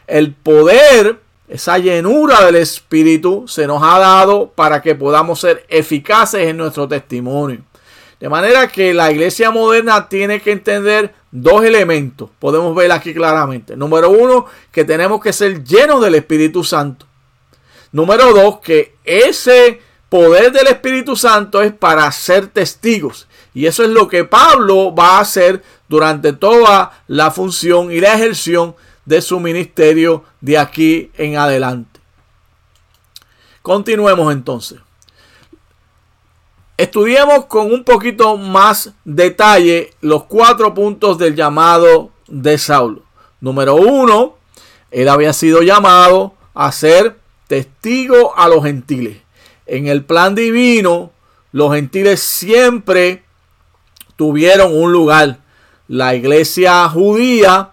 El 0.08 0.34
poder, 0.34 1.20
esa 1.50 1.78
llenura 1.78 2.46
del 2.46 2.56
Espíritu 2.56 3.46
se 3.48 3.68
nos 3.68 3.84
ha 3.84 4.00
dado 4.00 4.50
para 4.56 4.82
que 4.82 4.96
podamos 4.96 5.42
ser 5.42 5.66
eficaces 5.68 6.48
en 6.48 6.58
nuestro 6.58 6.88
testimonio. 6.88 7.60
De 8.20 8.30
manera 8.30 8.68
que 8.68 8.94
la 8.94 9.12
iglesia 9.12 9.52
moderna 9.52 10.08
tiene 10.10 10.42
que 10.42 10.52
entender 10.52 11.14
dos 11.30 11.64
elementos. 11.64 12.30
Podemos 12.40 12.74
ver 12.74 12.92
aquí 12.92 13.14
claramente. 13.14 13.76
Número 13.76 14.10
uno, 14.10 14.46
que 14.72 14.86
tenemos 14.86 15.22
que 15.22 15.34
ser 15.34 15.64
llenos 15.64 16.02
del 16.02 16.16
Espíritu 16.16 16.64
Santo. 16.64 17.06
Número 17.92 18.34
dos, 18.34 18.60
que 18.60 18.96
ese 19.04 19.82
poder 20.10 20.52
del 20.52 20.68
Espíritu 20.68 21.16
Santo 21.16 21.62
es 21.62 21.74
para 21.74 22.12
ser 22.12 22.48
testigos. 22.48 23.28
Y 23.58 23.66
eso 23.66 23.84
es 23.84 23.90
lo 23.90 24.08
que 24.08 24.24
Pablo 24.24 24.94
va 24.94 25.18
a 25.18 25.22
hacer 25.22 25.64
durante 25.90 26.32
toda 26.32 26.92
la 27.08 27.32
función 27.32 27.92
y 27.92 28.00
la 28.00 28.14
ejerción 28.14 28.76
de 29.06 29.20
su 29.20 29.40
ministerio 29.40 30.24
de 30.42 30.60
aquí 30.60 31.10
en 31.18 31.38
adelante. 31.38 32.00
Continuemos 33.64 34.32
entonces. 34.32 34.78
Estudiemos 36.78 37.46
con 37.46 37.74
un 37.74 37.84
poquito 37.84 38.38
más 38.38 38.94
detalle 39.04 39.92
los 40.02 40.26
cuatro 40.26 40.76
puntos 40.76 41.18
del 41.18 41.36
llamado 41.36 42.12
de 42.28 42.60
Saulo. 42.60 43.02
Número 43.42 43.74
uno, 43.74 44.36
él 44.92 45.10
había 45.10 45.34
sido 45.34 45.64
llamado 45.64 46.36
a 46.54 46.72
ser 46.72 47.18
testigo 47.48 48.38
a 48.38 48.50
los 48.50 48.64
gentiles. 48.64 49.18
En 49.66 49.88
el 49.88 50.06
plan 50.06 50.36
divino, 50.36 51.10
los 51.52 51.74
gentiles 51.74 52.22
siempre 52.22 53.24
tuvieron 54.18 54.78
un 54.78 54.92
lugar. 54.92 55.38
La 55.88 56.14
iglesia 56.16 56.90
judía 56.90 57.70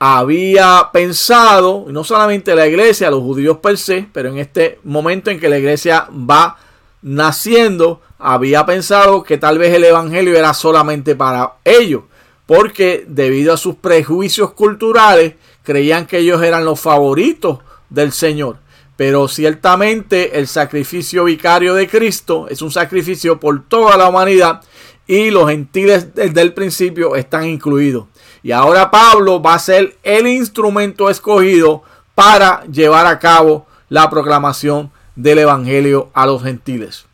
había 0.00 0.88
pensado, 0.92 1.84
no 1.88 2.02
solamente 2.02 2.56
la 2.56 2.66
iglesia, 2.66 3.10
los 3.10 3.20
judíos 3.20 3.58
per 3.58 3.78
se, 3.78 4.08
pero 4.12 4.30
en 4.30 4.38
este 4.38 4.80
momento 4.82 5.30
en 5.30 5.38
que 5.38 5.48
la 5.48 5.58
iglesia 5.58 6.08
va 6.10 6.56
naciendo, 7.02 8.00
había 8.18 8.66
pensado 8.66 9.22
que 9.22 9.38
tal 9.38 9.58
vez 9.58 9.74
el 9.74 9.84
evangelio 9.84 10.36
era 10.36 10.54
solamente 10.54 11.14
para 11.14 11.52
ellos, 11.64 12.02
porque 12.46 13.04
debido 13.06 13.52
a 13.52 13.58
sus 13.58 13.76
prejuicios 13.76 14.52
culturales, 14.54 15.34
creían 15.62 16.06
que 16.06 16.18
ellos 16.18 16.42
eran 16.42 16.64
los 16.64 16.80
favoritos 16.80 17.58
del 17.90 18.12
Señor. 18.12 18.56
Pero 18.96 19.28
ciertamente 19.28 20.38
el 20.38 20.46
sacrificio 20.46 21.24
vicario 21.24 21.74
de 21.74 21.88
Cristo 21.88 22.48
es 22.48 22.60
un 22.60 22.70
sacrificio 22.70 23.38
por 23.38 23.66
toda 23.66 23.96
la 23.96 24.08
humanidad 24.08 24.62
y 25.10 25.32
los 25.32 25.48
gentiles 25.48 26.14
desde 26.14 26.40
el 26.40 26.54
principio 26.54 27.16
están 27.16 27.44
incluidos. 27.44 28.04
Y 28.44 28.52
ahora 28.52 28.92
Pablo 28.92 29.42
va 29.42 29.54
a 29.54 29.58
ser 29.58 29.98
el 30.04 30.28
instrumento 30.28 31.10
escogido 31.10 31.82
para 32.14 32.62
llevar 32.66 33.06
a 33.06 33.18
cabo 33.18 33.66
la 33.88 34.08
proclamación 34.08 34.92
del 35.16 35.40
Evangelio 35.40 36.10
a 36.14 36.26
los 36.26 36.44
gentiles. 36.44 37.06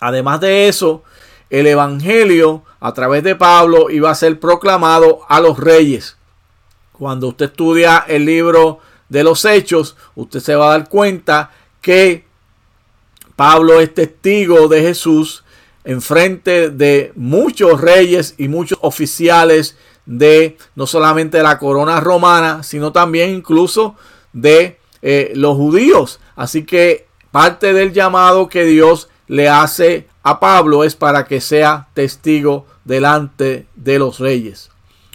Además 0.00 0.40
de 0.40 0.68
eso, 0.68 1.04
el 1.50 1.66
Evangelio 1.66 2.62
a 2.80 2.94
través 2.94 3.22
de 3.22 3.36
Pablo 3.36 3.90
iba 3.90 4.10
a 4.10 4.14
ser 4.14 4.40
proclamado 4.40 5.20
a 5.28 5.38
los 5.38 5.58
reyes. 5.58 6.16
Cuando 6.92 7.28
usted 7.28 7.50
estudia 7.50 8.06
el 8.08 8.24
libro 8.24 8.78
de 9.10 9.22
los 9.22 9.44
hechos, 9.44 9.98
usted 10.14 10.40
se 10.40 10.56
va 10.56 10.68
a 10.68 10.78
dar 10.78 10.88
cuenta 10.88 11.50
que 11.82 12.24
Pablo 13.36 13.80
es 13.80 13.92
testigo 13.92 14.66
de 14.68 14.80
Jesús 14.80 15.44
en 15.84 16.00
frente 16.00 16.70
de 16.70 17.12
muchos 17.16 17.80
reyes 17.80 18.34
y 18.38 18.48
muchos 18.48 18.78
oficiales 18.82 19.76
de 20.06 20.56
no 20.74 20.86
solamente 20.86 21.42
la 21.42 21.58
corona 21.58 22.00
romana, 22.00 22.62
sino 22.62 22.92
también 22.92 23.30
incluso 23.30 23.96
de 24.32 24.78
eh, 25.02 25.32
los 25.34 25.56
judíos. 25.56 26.20
Así 26.36 26.64
que 26.64 27.06
parte 27.30 27.72
del 27.72 27.92
llamado 27.92 28.48
que 28.48 28.64
Dios 28.64 29.08
le 29.26 29.48
hace 29.48 30.06
a 30.22 30.40
Pablo 30.40 30.84
es 30.84 30.94
para 30.94 31.24
que 31.24 31.40
sea 31.40 31.88
testigo 31.94 32.66
delante 32.84 33.66
de 33.74 33.98
los 33.98 34.18
reyes. 34.18 34.70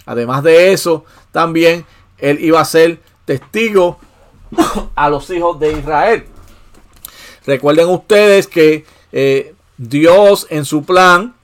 Además 0.06 0.44
de 0.44 0.72
eso, 0.72 1.06
también 1.32 1.86
él 2.18 2.44
iba 2.44 2.60
a 2.60 2.66
ser 2.66 3.00
testigo 3.26 4.00
a 4.96 5.10
los 5.10 5.30
hijos 5.30 5.60
de 5.60 5.74
Israel. 5.74 6.26
Recuerden 7.46 7.88
ustedes 7.90 8.48
que 8.48 8.86
eh, 9.12 9.54
Dios 9.78 10.48
en 10.50 10.66
su 10.66 10.84
plan 10.84 11.36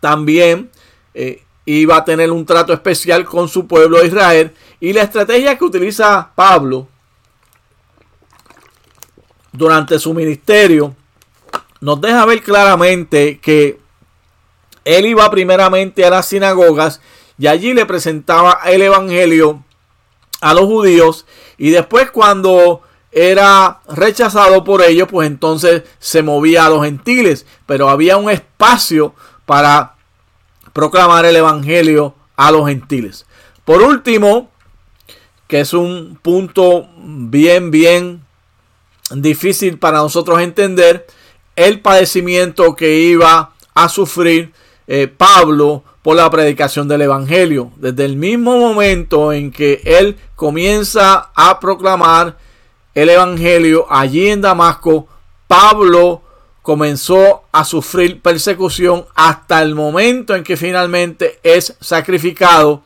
también 0.00 0.70
eh, 1.14 1.42
iba 1.64 1.96
a 1.96 2.04
tener 2.04 2.30
un 2.30 2.46
trato 2.46 2.72
especial 2.72 3.24
con 3.24 3.48
su 3.48 3.66
pueblo 3.66 3.98
de 3.98 4.06
Israel. 4.06 4.54
Y 4.80 4.92
la 4.92 5.02
estrategia 5.02 5.56
que 5.56 5.64
utiliza 5.64 6.30
Pablo 6.34 6.88
durante 9.52 9.98
su 9.98 10.14
ministerio 10.14 10.94
nos 11.80 12.00
deja 12.00 12.24
ver 12.26 12.42
claramente 12.42 13.38
que 13.38 13.80
él 14.84 15.06
iba 15.06 15.30
primeramente 15.30 16.04
a 16.04 16.10
las 16.10 16.26
sinagogas 16.26 17.00
y 17.38 17.46
allí 17.46 17.74
le 17.74 17.86
presentaba 17.86 18.60
el 18.66 18.82
evangelio 18.82 19.64
a 20.40 20.54
los 20.54 20.64
judíos 20.64 21.26
y 21.58 21.70
después 21.70 22.10
cuando 22.10 22.82
era 23.12 23.80
rechazado 23.88 24.62
por 24.64 24.82
ellos, 24.82 25.08
pues 25.10 25.26
entonces 25.26 25.82
se 25.98 26.22
movía 26.22 26.66
a 26.66 26.70
los 26.70 26.84
gentiles, 26.84 27.46
pero 27.66 27.88
había 27.88 28.16
un 28.16 28.30
espacio 28.30 29.14
para 29.46 29.96
proclamar 30.72 31.24
el 31.24 31.36
Evangelio 31.36 32.14
a 32.36 32.50
los 32.50 32.68
gentiles. 32.68 33.26
Por 33.64 33.82
último, 33.82 34.50
que 35.48 35.60
es 35.60 35.72
un 35.74 36.18
punto 36.22 36.88
bien, 36.96 37.70
bien 37.70 38.24
difícil 39.10 39.78
para 39.78 39.98
nosotros 39.98 40.40
entender, 40.40 41.06
el 41.56 41.80
padecimiento 41.80 42.76
que 42.76 42.96
iba 42.96 43.52
a 43.74 43.88
sufrir 43.88 44.52
eh, 44.86 45.08
Pablo 45.08 45.82
por 46.02 46.16
la 46.16 46.30
predicación 46.30 46.88
del 46.88 47.02
Evangelio. 47.02 47.72
Desde 47.76 48.04
el 48.04 48.16
mismo 48.16 48.58
momento 48.58 49.32
en 49.32 49.50
que 49.50 49.80
él 49.84 50.16
comienza 50.36 51.30
a 51.34 51.60
proclamar 51.60 52.38
el 52.94 53.08
Evangelio 53.08 53.86
allí 53.88 54.28
en 54.28 54.40
Damasco, 54.40 55.06
Pablo 55.46 56.22
comenzó 56.62 57.44
a 57.52 57.64
sufrir 57.64 58.20
persecución 58.20 59.06
hasta 59.14 59.62
el 59.62 59.74
momento 59.74 60.34
en 60.34 60.44
que 60.44 60.56
finalmente 60.56 61.40
es 61.42 61.76
sacrificado 61.80 62.82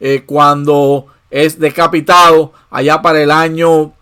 eh, 0.00 0.24
cuando 0.26 1.06
es 1.30 1.58
decapitado 1.58 2.52
allá 2.70 3.00
para 3.00 3.22
el 3.22 3.30
año 3.30 3.94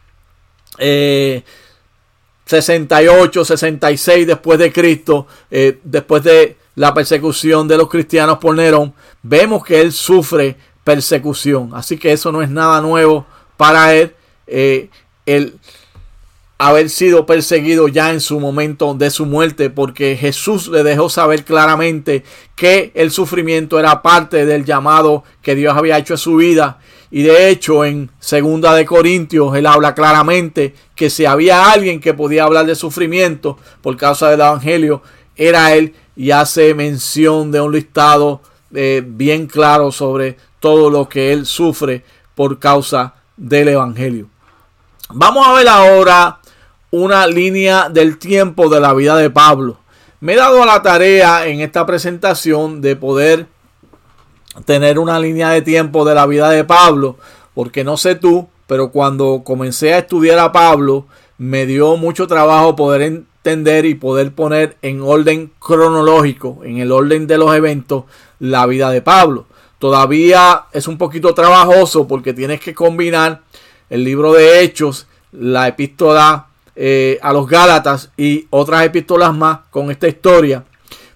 68, 0.77 3.41
eh, 3.41 3.45
66 3.45 4.27
después 4.27 4.59
de 4.59 4.73
Cristo, 4.73 5.29
eh, 5.51 5.79
después 5.85 6.25
de 6.25 6.57
la 6.75 6.95
persecución 6.95 7.69
de 7.69 7.77
los 7.77 7.89
cristianos 7.89 8.39
por 8.39 8.57
Nerón, 8.57 8.95
vemos 9.23 9.65
que 9.65 9.81
él 9.81 9.93
sufre 9.93 10.57
persecución. 10.83 11.71
Así 11.75 11.99
que 11.99 12.13
eso 12.13 12.33
no 12.33 12.43
es 12.43 12.49
nada 12.49 12.81
nuevo 12.81 13.27
para 13.57 13.95
él. 13.95 14.15
El 15.37 15.55
haber 16.59 16.91
sido 16.91 17.25
perseguido 17.25 17.89
ya 17.89 18.13
en 18.13 18.21
su 18.21 18.39
momento 18.39 18.93
de 18.93 19.11
su 19.11 19.25
muerte, 19.25 19.71
porque 19.71 20.15
Jesús 20.15 20.69
le 20.69 20.83
dejó 20.83 21.09
saber 21.09 21.45
claramente 21.45 22.23
que 22.55 22.93
el 22.95 23.11
sufrimiento 23.11 23.81
era 23.81 24.03
parte 24.03 24.45
del 24.45 24.67
llamado 24.67 25.25
que 25.41 25.55
Dios 25.55 25.75
había 25.75 25.97
hecho 25.97 26.15
a 26.15 26.19
su 26.19 26.37
vida. 26.37 26.79
Y 27.11 27.23
de 27.23 27.49
hecho, 27.49 27.85
en 27.87 28.11
segunda 28.21 28.75
de 28.75 28.85
Corintios, 28.85 29.57
él 29.57 29.65
habla 29.65 29.95
claramente 29.95 30.75
que 30.95 31.09
si 31.09 31.25
había 31.25 31.73
alguien 31.73 31.99
que 31.99 32.13
podía 32.13 32.45
hablar 32.45 32.67
de 32.67 32.75
sufrimiento 32.75 33.57
por 33.81 33.97
causa 33.97 34.29
del 34.29 34.41
Evangelio, 34.41 35.03
era 35.37 35.75
él 35.75 35.95
y 36.15 36.31
hace 36.31 36.75
mención 36.75 37.51
de 37.51 37.63
un 37.63 37.73
listado 37.73 38.43
eh, 38.75 39.03
bien 39.05 39.47
claro 39.47 39.91
sobre 39.91 40.37
todo 40.61 40.91
lo 40.91 41.09
que 41.09 41.33
él 41.33 41.47
sufre 41.47 42.05
por 42.35 42.59
causa 42.59 43.15
del 43.39 43.69
Evangelio. 43.69 44.29
Vamos 45.13 45.45
a 45.45 45.53
ver 45.55 45.69
ahora 45.69 46.39
una 46.93 47.27
línea 47.27 47.89
del 47.89 48.17
tiempo 48.19 48.69
de 48.69 48.79
la 48.79 48.95
vida 48.95 49.17
de 49.17 49.29
Pablo. 49.29 49.79
Me 50.21 50.35
he 50.35 50.37
dado 50.37 50.65
la 50.65 50.83
tarea 50.83 51.49
en 51.49 51.61
esta 51.61 51.85
presentación 51.85 52.81
de 52.81 52.95
poder 52.95 53.47
tener 54.67 55.01
una 55.01 55.19
línea 55.19 55.51
de 55.51 55.63
tiempo 55.63 56.05
de 56.05 56.15
la 56.15 56.27
vida 56.27 56.49
de 56.51 56.63
Pablo, 56.63 57.17
porque 57.55 57.83
no 57.83 57.97
sé 57.97 58.15
tú, 58.15 58.49
pero 58.69 58.93
cuando 58.93 59.43
comencé 59.45 59.95
a 59.95 59.99
estudiar 59.99 60.39
a 60.39 60.53
Pablo, 60.53 61.07
me 61.39 61.67
dio 61.67 61.97
mucho 61.97 62.29
trabajo 62.29 62.77
poder 62.77 63.03
entender 63.03 63.87
y 63.87 63.95
poder 63.95 64.33
poner 64.33 64.77
en 64.81 65.01
orden 65.01 65.51
cronológico, 65.59 66.61
en 66.63 66.79
el 66.79 66.93
orden 66.93 67.27
de 67.27 67.39
los 67.39 67.53
eventos, 67.57 68.05
la 68.39 68.65
vida 68.67 68.91
de 68.91 69.03
Pablo. 69.03 69.47
Todavía 69.81 70.67
es 70.73 70.87
un 70.87 70.99
poquito 70.99 71.35
trabajoso 71.35 72.07
porque 72.07 72.33
tienes 72.33 72.61
que 72.61 72.75
combinar 72.75 73.41
el 73.91 74.05
libro 74.05 74.33
de 74.33 74.63
Hechos, 74.63 75.09
la 75.33 75.69
epístola 75.69 76.47
eh, 76.77 77.19
a 77.23 77.33
los 77.33 77.47
Gálatas 77.47 78.11
y 78.17 78.47
otras 78.51 78.85
epístolas 78.85 79.35
más 79.35 79.61
con 79.71 79.91
esta 79.91 80.09
historia. 80.09 80.65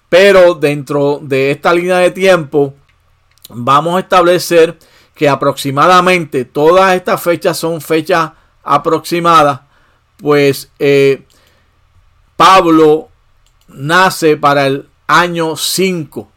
Pero 0.09 0.53
dentro 0.53 1.19
de 1.21 1.51
esta 1.51 1.73
línea 1.73 1.97
de 1.97 2.11
tiempo 2.11 2.73
vamos 3.49 3.97
a 3.97 3.99
establecer 3.99 4.77
que 5.13 5.29
aproximadamente 5.29 6.45
todas 6.45 6.95
estas 6.95 7.21
fechas 7.21 7.57
son 7.57 7.81
fechas 7.81 8.31
aproximadas. 8.63 9.61
Pues 10.17 10.71
eh, 10.79 11.23
Pablo 12.35 13.09
nace 13.67 14.37
para 14.37 14.67
el 14.67 14.87
año 15.07 15.55
5. 15.55 16.31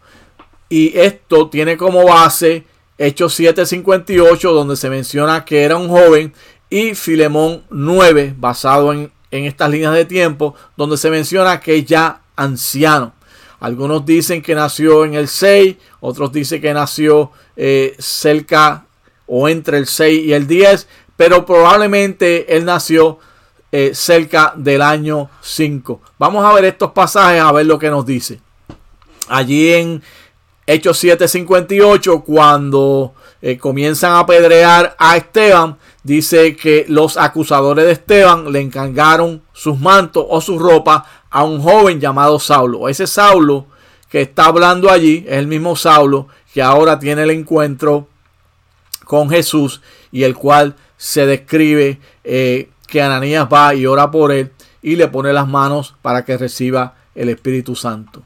Y 0.69 0.97
esto 0.99 1.49
tiene 1.49 1.77
como 1.77 2.05
base 2.05 2.67
Hechos 2.99 3.39
7:58, 3.39 4.53
donde 4.53 4.77
se 4.77 4.91
menciona 4.91 5.45
que 5.45 5.63
era 5.63 5.77
un 5.77 5.89
joven, 5.89 6.35
y 6.71 6.95
Filemón 6.95 7.65
9, 7.71 8.35
basado 8.37 8.93
en 8.93 9.11
en 9.31 9.45
estas 9.45 9.71
líneas 9.71 9.95
de 9.95 10.05
tiempo 10.05 10.55
donde 10.77 10.97
se 10.97 11.11
menciona 11.11 11.61
que 11.61 11.77
es 11.77 11.87
ya 11.87 12.21
anciano. 12.37 13.13
Algunos 13.61 14.07
dicen 14.07 14.41
que 14.41 14.55
nació 14.55 15.05
en 15.05 15.15
el 15.15 15.29
6, 15.29 15.77
otros 16.01 16.33
dicen 16.33 16.61
que 16.61 16.73
nació 16.73 17.33
eh, 17.57 17.97
cerca 17.99 18.87
o 19.27 19.49
entre 19.49 19.79
el 19.79 19.87
6 19.87 20.27
y 20.27 20.33
el 20.33 20.47
10, 20.47 20.87
pero 21.17 21.45
probablemente 21.45 22.57
él 22.57 22.65
nació 22.65 23.19
eh, 23.73 23.91
cerca 23.95 24.53
del 24.57 24.81
año 24.81 25.29
5. 25.41 26.01
Vamos 26.19 26.45
a 26.45 26.53
ver 26.55 26.67
estos 26.67 26.93
pasajes 26.93 27.43
a 27.43 27.53
ver 27.53 27.67
lo 27.67 27.79
que 27.79 27.91
nos 27.91 28.07
dice. 28.07 28.41
Allí 29.29 29.73
en 29.73 30.03
Hechos 30.67 31.03
7:58, 31.03 32.23
cuando 32.25 33.15
eh, 33.43 33.59
comienzan 33.59 34.13
a 34.13 34.21
apedrear 34.21 34.95
a 34.99 35.17
Esteban, 35.17 35.79
dice 36.09 36.57
que 36.57 36.87
los 36.89 37.17
acusadores 37.17 37.85
de 37.85 37.93
Esteban 37.93 38.51
le 38.51 38.61
encargaron 38.61 39.43
sus 39.53 39.79
mantos 39.79 40.25
o 40.29 40.41
su 40.41 40.59
ropa 40.59 41.05
a 41.31 41.45
un 41.45 41.61
joven 41.61 42.01
llamado 42.01 42.41
Saulo. 42.41 42.89
Ese 42.89 43.07
Saulo 43.07 43.67
que 44.09 44.23
está 44.23 44.47
hablando 44.47 44.91
allí 44.91 45.25
es 45.29 45.35
el 45.35 45.47
mismo 45.47 45.77
Saulo 45.77 46.27
que 46.53 46.63
ahora 46.63 46.99
tiene 46.99 47.23
el 47.23 47.31
encuentro 47.31 48.09
con 49.05 49.29
Jesús 49.29 49.83
y 50.11 50.25
el 50.25 50.35
cual 50.35 50.75
se 50.97 51.27
describe 51.27 52.01
eh, 52.25 52.71
que 52.87 53.03
Ananías 53.03 53.47
va 53.53 53.75
y 53.75 53.87
ora 53.87 54.11
por 54.11 54.33
él 54.33 54.51
y 54.81 54.97
le 54.97 55.09
pone 55.09 55.33
las 55.33 55.47
manos 55.47 55.95
para 56.01 56.25
que 56.25 56.39
reciba 56.39 56.95
el 57.15 57.29
Espíritu 57.29 57.77
Santo. 57.77 58.23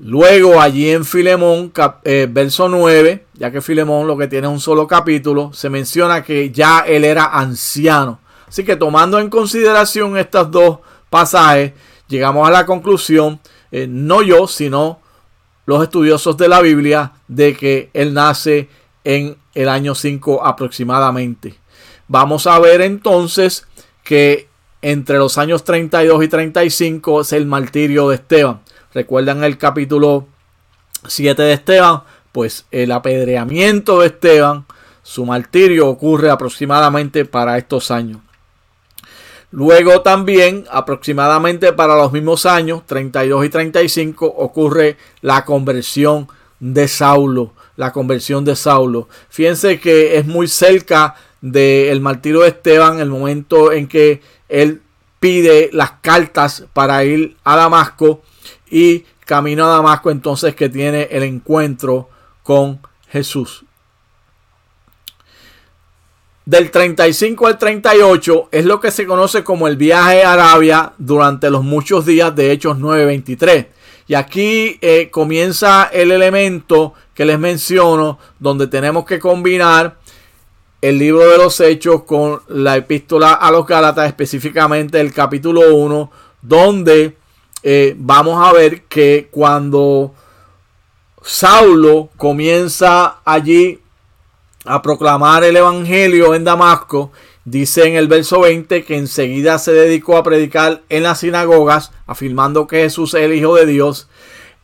Luego 0.00 0.60
allí 0.60 0.90
en 0.90 1.04
Filemón, 1.04 1.72
eh, 2.04 2.28
verso 2.30 2.68
9, 2.68 3.26
ya 3.34 3.50
que 3.50 3.62
Filemón 3.62 4.06
lo 4.06 4.16
que 4.16 4.28
tiene 4.28 4.46
es 4.46 4.52
un 4.52 4.60
solo 4.60 4.86
capítulo, 4.86 5.52
se 5.52 5.70
menciona 5.70 6.22
que 6.22 6.50
ya 6.50 6.80
él 6.80 7.04
era 7.04 7.24
anciano. 7.24 8.20
Así 8.46 8.64
que 8.64 8.76
tomando 8.76 9.18
en 9.18 9.30
consideración 9.30 10.16
estos 10.16 10.50
dos 10.50 10.78
pasajes, 11.08 11.72
llegamos 12.08 12.46
a 12.46 12.50
la 12.50 12.66
conclusión, 12.66 13.40
eh, 13.72 13.86
no 13.88 14.22
yo, 14.22 14.46
sino 14.46 15.00
los 15.64 15.82
estudiosos 15.82 16.36
de 16.36 16.48
la 16.48 16.60
Biblia, 16.60 17.12
de 17.26 17.56
que 17.56 17.90
él 17.92 18.14
nace 18.14 18.68
en 19.02 19.36
el 19.54 19.68
año 19.68 19.94
5 19.94 20.44
aproximadamente. 20.44 21.58
Vamos 22.08 22.46
a 22.46 22.58
ver 22.58 22.82
entonces 22.82 23.66
que 24.04 24.48
entre 24.82 25.18
los 25.18 25.38
años 25.38 25.64
32 25.64 26.22
y 26.22 26.28
35 26.28 27.22
es 27.22 27.32
el 27.32 27.46
martirio 27.46 28.08
de 28.08 28.16
Esteban. 28.16 28.60
Recuerdan 28.96 29.44
el 29.44 29.58
capítulo 29.58 30.26
7 31.06 31.42
de 31.42 31.52
Esteban, 31.52 32.04
pues 32.32 32.64
el 32.70 32.92
apedreamiento 32.92 34.00
de 34.00 34.06
Esteban, 34.06 34.64
su 35.02 35.26
martirio 35.26 35.86
ocurre 35.86 36.30
aproximadamente 36.30 37.26
para 37.26 37.58
estos 37.58 37.90
años. 37.90 38.22
Luego 39.50 40.00
también, 40.00 40.64
aproximadamente 40.70 41.74
para 41.74 41.94
los 41.94 42.10
mismos 42.10 42.46
años, 42.46 42.86
32 42.86 43.44
y 43.44 43.48
35, 43.50 44.24
ocurre 44.24 44.96
la 45.20 45.44
conversión 45.44 46.28
de 46.58 46.88
Saulo. 46.88 47.52
La 47.76 47.92
conversión 47.92 48.46
de 48.46 48.56
Saulo. 48.56 49.10
Fíjense 49.28 49.78
que 49.78 50.16
es 50.16 50.24
muy 50.24 50.48
cerca 50.48 51.16
del 51.42 52.00
martirio 52.00 52.40
de 52.40 52.48
Esteban, 52.48 52.98
el 53.00 53.10
momento 53.10 53.72
en 53.72 53.88
que 53.88 54.22
él 54.48 54.80
pide 55.20 55.68
las 55.74 55.90
cartas 56.00 56.64
para 56.72 57.04
ir 57.04 57.36
a 57.44 57.56
Damasco 57.56 58.22
y 58.70 59.04
camino 59.24 59.66
a 59.66 59.68
Damasco 59.68 60.10
entonces 60.10 60.54
que 60.54 60.68
tiene 60.68 61.08
el 61.10 61.22
encuentro 61.22 62.08
con 62.42 62.80
Jesús. 63.08 63.64
Del 66.44 66.70
35 66.70 67.48
al 67.48 67.58
38 67.58 68.48
es 68.52 68.64
lo 68.64 68.80
que 68.80 68.92
se 68.92 69.04
conoce 69.04 69.42
como 69.42 69.66
el 69.66 69.76
viaje 69.76 70.22
a 70.22 70.34
Arabia 70.34 70.92
durante 70.96 71.50
los 71.50 71.64
muchos 71.64 72.06
días 72.06 72.36
de 72.36 72.52
Hechos 72.52 72.78
9:23. 72.78 73.66
Y 74.06 74.14
aquí 74.14 74.78
eh, 74.80 75.10
comienza 75.10 75.90
el 75.92 76.12
elemento 76.12 76.94
que 77.14 77.24
les 77.24 77.40
menciono, 77.40 78.20
donde 78.38 78.68
tenemos 78.68 79.04
que 79.04 79.18
combinar 79.18 79.96
el 80.80 80.98
libro 80.98 81.28
de 81.28 81.38
los 81.38 81.58
Hechos 81.58 82.04
con 82.04 82.40
la 82.46 82.76
epístola 82.76 83.32
a 83.32 83.50
los 83.50 83.66
Gálatas, 83.66 84.06
específicamente 84.06 85.00
el 85.00 85.12
capítulo 85.12 85.74
1, 85.74 86.12
donde 86.42 87.16
eh, 87.68 87.96
vamos 87.98 88.46
a 88.46 88.52
ver 88.52 88.82
que 88.82 89.26
cuando 89.28 90.14
Saulo 91.20 92.10
comienza 92.16 93.18
allí 93.24 93.80
a 94.64 94.80
proclamar 94.80 95.42
el 95.42 95.56
Evangelio 95.56 96.36
en 96.36 96.44
Damasco 96.44 97.10
dice 97.44 97.88
en 97.88 97.96
el 97.96 98.06
verso 98.06 98.42
20 98.42 98.84
que 98.84 98.96
enseguida 98.96 99.58
se 99.58 99.72
dedicó 99.72 100.16
a 100.16 100.22
predicar 100.22 100.82
en 100.88 101.02
las 101.02 101.18
sinagogas, 101.18 101.90
afirmando 102.06 102.68
que 102.68 102.82
Jesús 102.82 103.14
es 103.14 103.22
el 103.22 103.34
Hijo 103.34 103.56
de 103.56 103.66
Dios. 103.66 104.08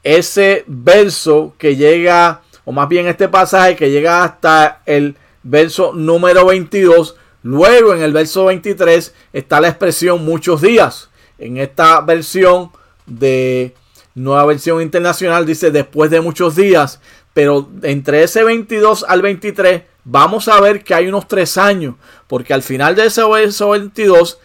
Ese 0.04 0.62
verso 0.68 1.56
que 1.58 1.74
llega, 1.74 2.42
o 2.64 2.70
más 2.70 2.88
bien 2.88 3.08
este 3.08 3.28
pasaje 3.28 3.74
que 3.74 3.90
llega 3.90 4.22
hasta 4.22 4.80
el 4.86 5.16
verso 5.42 5.92
número 5.92 6.46
22, 6.46 7.16
luego 7.42 7.94
en 7.94 8.02
el 8.02 8.12
verso 8.12 8.44
23 8.44 9.12
está 9.32 9.60
la 9.60 9.70
expresión 9.70 10.24
muchos 10.24 10.60
días. 10.60 11.10
En 11.38 11.56
esta 11.56 12.00
versión 12.02 12.70
de 13.18 13.74
nueva 14.14 14.44
versión 14.46 14.82
internacional 14.82 15.46
dice 15.46 15.70
después 15.70 16.10
de 16.10 16.20
muchos 16.20 16.56
días, 16.56 17.00
pero 17.32 17.68
entre 17.82 18.22
ese 18.22 18.44
22 18.44 19.04
al 19.08 19.22
23 19.22 19.82
vamos 20.04 20.48
a 20.48 20.60
ver 20.60 20.84
que 20.84 20.94
hay 20.94 21.06
unos 21.06 21.28
tres 21.28 21.56
años, 21.56 21.94
porque 22.26 22.52
al 22.54 22.62
final 22.62 22.94
de 22.94 23.06
ese 23.06 23.24
verso 23.24 23.70
22, 23.70 24.38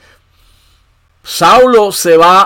Saulo 1.23 1.91
se 1.91 2.15
va 2.17 2.41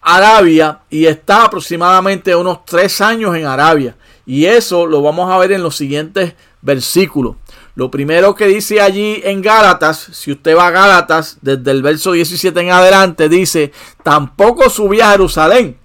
a 0.00 0.16
Arabia 0.16 0.80
y 0.90 1.06
está 1.06 1.44
aproximadamente 1.44 2.34
unos 2.34 2.64
tres 2.64 3.00
años 3.00 3.36
en 3.36 3.46
Arabia. 3.46 3.96
Y 4.24 4.44
eso 4.44 4.86
lo 4.86 5.02
vamos 5.02 5.30
a 5.30 5.38
ver 5.38 5.52
en 5.52 5.62
los 5.62 5.76
siguientes 5.76 6.34
versículos. 6.60 7.36
Lo 7.78 7.92
primero 7.92 8.34
que 8.34 8.48
dice 8.48 8.80
allí 8.80 9.20
en 9.22 9.40
Gálatas, 9.40 10.08
si 10.10 10.32
usted 10.32 10.56
va 10.56 10.66
a 10.66 10.72
Gálatas, 10.72 11.38
desde 11.42 11.70
el 11.70 11.80
verso 11.80 12.10
17 12.10 12.58
en 12.58 12.72
adelante, 12.72 13.28
dice, 13.28 13.70
tampoco 14.02 14.68
subí 14.68 15.00
a 15.00 15.12
Jerusalén. 15.12 15.78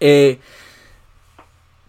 Eh, 0.00 0.40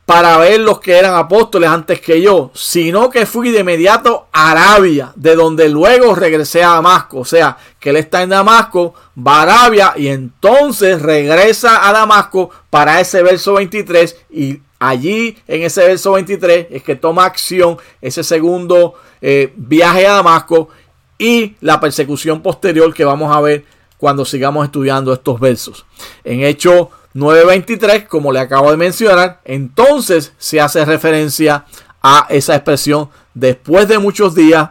para 0.06 0.38
ver 0.40 0.60
los 0.60 0.82
que 0.82 0.98
eran 0.98 1.16
apóstoles 1.16 1.70
antes 1.70 2.02
que 2.02 2.22
yo, 2.22 2.52
sino 2.54 3.10
que 3.10 3.26
fui 3.26 3.50
de 3.52 3.62
inmediato 3.62 4.28
a 4.34 4.52
Arabia, 4.52 5.14
de 5.16 5.38
donde 5.38 5.70
luego 5.70 6.14
regresé 6.14 6.62
a 6.66 6.72
Damasco. 6.72 7.20
O 7.20 7.26
sea, 7.26 7.56
que 7.80 7.92
él 7.92 7.96
está 7.96 8.24
en 8.24 8.32
Damasco, 8.32 8.94
va 9.18 9.38
a 9.38 9.44
Arabia 9.44 9.94
y 9.96 10.10
entonces 10.10 11.02
regresa 11.02 11.88
a 11.88 11.94
Damasco 11.94 12.50
para 12.70 13.00
ese 13.00 13.24
verso 13.24 13.54
23 13.54 14.18
y 14.32 14.60
allí 14.80 15.38
en 15.48 15.64
ese 15.64 15.86
verso 15.88 16.14
23 16.14 16.68
es 16.72 16.84
que 16.84 16.96
toma 16.96 17.26
acción 17.26 17.78
ese 18.02 18.24
segundo 18.24 18.96
eh, 19.22 19.54
viaje 19.56 20.06
a 20.06 20.14
Damasco 20.14 20.70
y 21.18 21.56
la 21.62 21.80
persecución 21.80 22.42
posterior 22.42 22.94
que 22.94 23.06
vamos 23.06 23.36
a 23.36 23.42
ver 23.42 23.66
cuando 23.98 24.26
sigamos 24.26 24.66
estudiando 24.66 25.12
estos 25.12 25.40
versos. 25.40 25.86
En 26.24 26.44
hecho 26.44 26.92
9.23, 27.16 28.08
como 28.08 28.32
le 28.32 28.40
acabo 28.40 28.70
de 28.70 28.78
mencionar, 28.78 29.42
entonces 29.44 30.34
se 30.38 30.62
hace 30.62 30.86
referencia 30.86 31.66
a 32.02 32.28
esa 32.30 32.56
expresión 32.56 33.10
después 33.34 33.88
de 33.88 33.98
muchos 33.98 34.36
días. 34.36 34.70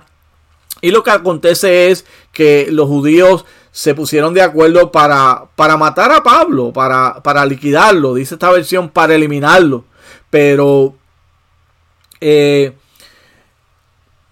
Y 0.80 0.90
lo 0.90 1.02
que 1.02 1.10
acontece 1.10 1.90
es 1.90 2.04
que 2.32 2.68
los 2.70 2.86
judíos 2.86 3.44
se 3.72 3.94
pusieron 3.94 4.32
de 4.32 4.42
acuerdo 4.42 4.92
para, 4.92 5.46
para 5.56 5.76
matar 5.76 6.12
a 6.12 6.22
Pablo, 6.22 6.72
para, 6.72 7.22
para, 7.22 7.44
liquidarlo, 7.44 8.14
dice 8.14 8.36
esta 8.36 8.50
versión, 8.50 8.88
para 8.88 9.14
eliminarlo. 9.14 9.84
Pero 10.36 10.94
eh, 12.20 12.70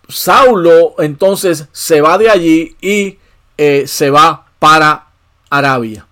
Saulo 0.06 0.96
entonces 0.98 1.66
se 1.72 2.02
va 2.02 2.18
de 2.18 2.28
allí 2.28 2.76
y 2.82 3.18
eh, 3.56 3.84
se 3.86 4.10
va 4.10 4.44
para 4.58 5.06
Arabia. 5.48 6.06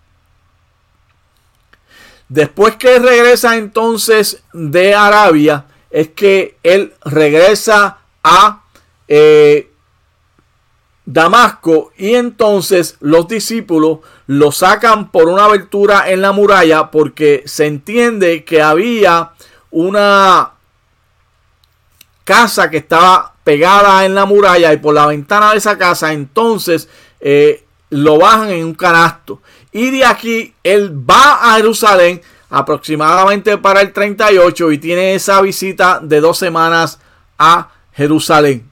Después 2.27 2.77
que 2.77 3.01
regresa 3.01 3.59
entonces 3.59 4.43
de 4.55 4.95
Arabia, 4.95 5.67
es 5.91 6.09
que 6.09 6.57
él 6.63 6.95
regresa 7.05 7.99
a 8.25 8.63
eh, 9.09 9.71
Damasco 11.05 11.93
y 11.99 12.15
entonces 12.15 12.97
los 13.01 13.29
discípulos 13.29 13.99
lo 14.27 14.53
sacan 14.53 15.11
por 15.11 15.29
una 15.29 15.45
abertura 15.45 16.11
en 16.11 16.23
la 16.23 16.33
muralla 16.33 16.91
porque 16.91 17.43
se 17.45 17.67
entiende 17.67 18.45
que 18.45 18.63
había 18.63 19.33
una 19.73 20.53
casa 22.25 22.71
que 22.71 22.77
estaba 22.77 23.35
pegada 23.43 24.05
en 24.05 24.15
la 24.15 24.25
muralla 24.25 24.73
y 24.73 24.77
por 24.77 24.95
la 24.95 25.07
ventana 25.07 25.51
de 25.51 25.59
esa 25.59 25.77
casa 25.77 26.13
entonces 26.13 26.89
eh, 27.21 27.65
lo 27.91 28.19
bajan 28.19 28.51
en 28.51 28.65
un 28.65 28.75
canasto 28.75 29.43
y 29.73 29.91
de 29.91 30.05
aquí 30.05 30.55
él 30.63 30.95
va 31.09 31.41
a 31.43 31.57
Jerusalén 31.57 32.23
aproximadamente 32.51 33.57
para 33.57 33.81
el 33.81 33.93
38 33.93 34.73
y 34.73 34.79
tiene 34.79 35.15
esa 35.15 35.41
visita 35.41 36.01
de 36.03 36.21
dos 36.21 36.37
semanas 36.37 37.01
a 37.39 37.71
Jerusalén. 37.93 38.71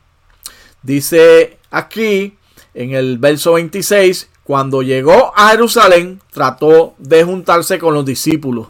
Dice 0.83 1.59
aquí 1.71 2.37
en 2.75 2.93
el 2.93 3.17
verso 3.17 3.55
26, 3.55 4.29
cuando 4.45 4.83
llegó 4.83 5.33
a 5.35 5.51
Jerusalén 5.51 6.21
trató 6.31 6.95
de 6.99 7.25
juntarse 7.25 7.79
con 7.79 7.95
los 7.95 8.05
discípulos. 8.05 8.69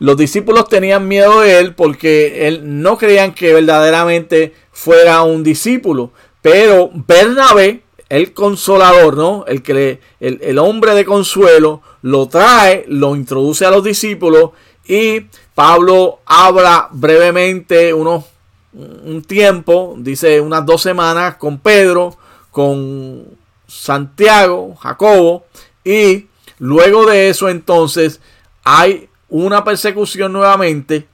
Los 0.00 0.16
discípulos 0.16 0.68
tenían 0.68 1.06
miedo 1.06 1.42
de 1.42 1.58
él 1.58 1.74
porque 1.74 2.48
él 2.48 2.82
no 2.82 2.98
creían 2.98 3.34
que 3.34 3.52
verdaderamente 3.52 4.54
fuera 4.72 5.22
un 5.22 5.44
discípulo. 5.44 6.10
Pero 6.42 6.90
Bernabé 6.92 7.82
el 8.10 8.32
consolador, 8.34 9.16
¿no? 9.16 9.44
El, 9.46 9.62
que 9.62 10.00
el, 10.18 10.58
hombre 10.58 10.94
de 10.94 11.04
consuelo 11.04 11.80
lo 12.02 12.28
trae, 12.28 12.84
lo 12.88 13.14
introduce 13.14 13.64
a 13.64 13.70
los 13.70 13.84
discípulos 13.84 14.50
y 14.84 15.26
Pablo 15.54 16.18
habla 16.26 16.88
brevemente 16.90 17.94
unos, 17.94 18.24
un 18.72 19.22
tiempo, 19.22 19.94
dice 19.96 20.40
unas 20.40 20.66
dos 20.66 20.82
semanas 20.82 21.36
con 21.36 21.58
Pedro, 21.58 22.16
con 22.50 23.26
Santiago, 23.68 24.74
Jacobo 24.74 25.44
y 25.84 26.26
luego 26.58 27.06
de 27.06 27.28
eso 27.28 27.48
entonces 27.48 28.20
hay 28.64 29.09
una 29.30 29.64
persecución 29.64 30.32
nuevamente, 30.32 31.06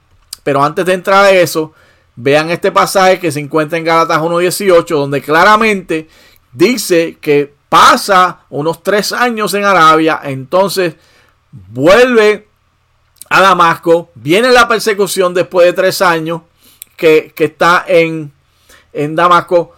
pero 0.43 0.63
antes 0.63 0.85
de 0.85 0.95
entrar 0.95 1.25
a 1.25 1.31
eso, 1.31 1.73
vean 2.17 2.51
este 2.51 2.73
pasaje 2.73 3.21
que 3.21 3.31
se 3.31 3.41
encuentra 3.41 3.79
en 3.79 3.85
Gálatas 3.85 4.21
1.18, 4.21 4.87
donde 4.89 5.23
claramente 5.23 6.09
dice 6.53 7.19
que 7.21 7.55
pasa 7.69 8.41
unos 8.49 8.83
tres 8.83 9.13
años 9.13 9.53
en 9.55 9.65
Arabia, 9.65 10.21
entonces 10.25 10.97
vuelve 11.53 12.49
a 13.29 13.41
Damasco, 13.41 14.11
viene 14.15 14.51
la 14.51 14.67
persecución 14.69 15.35
después 15.35 15.67
de 15.67 15.73
tres 15.73 16.01
años 16.01 16.43
que, 16.97 17.35
está 17.37 17.85
en, 17.87 18.33
en 18.93 19.17
Damasco, 19.17 19.75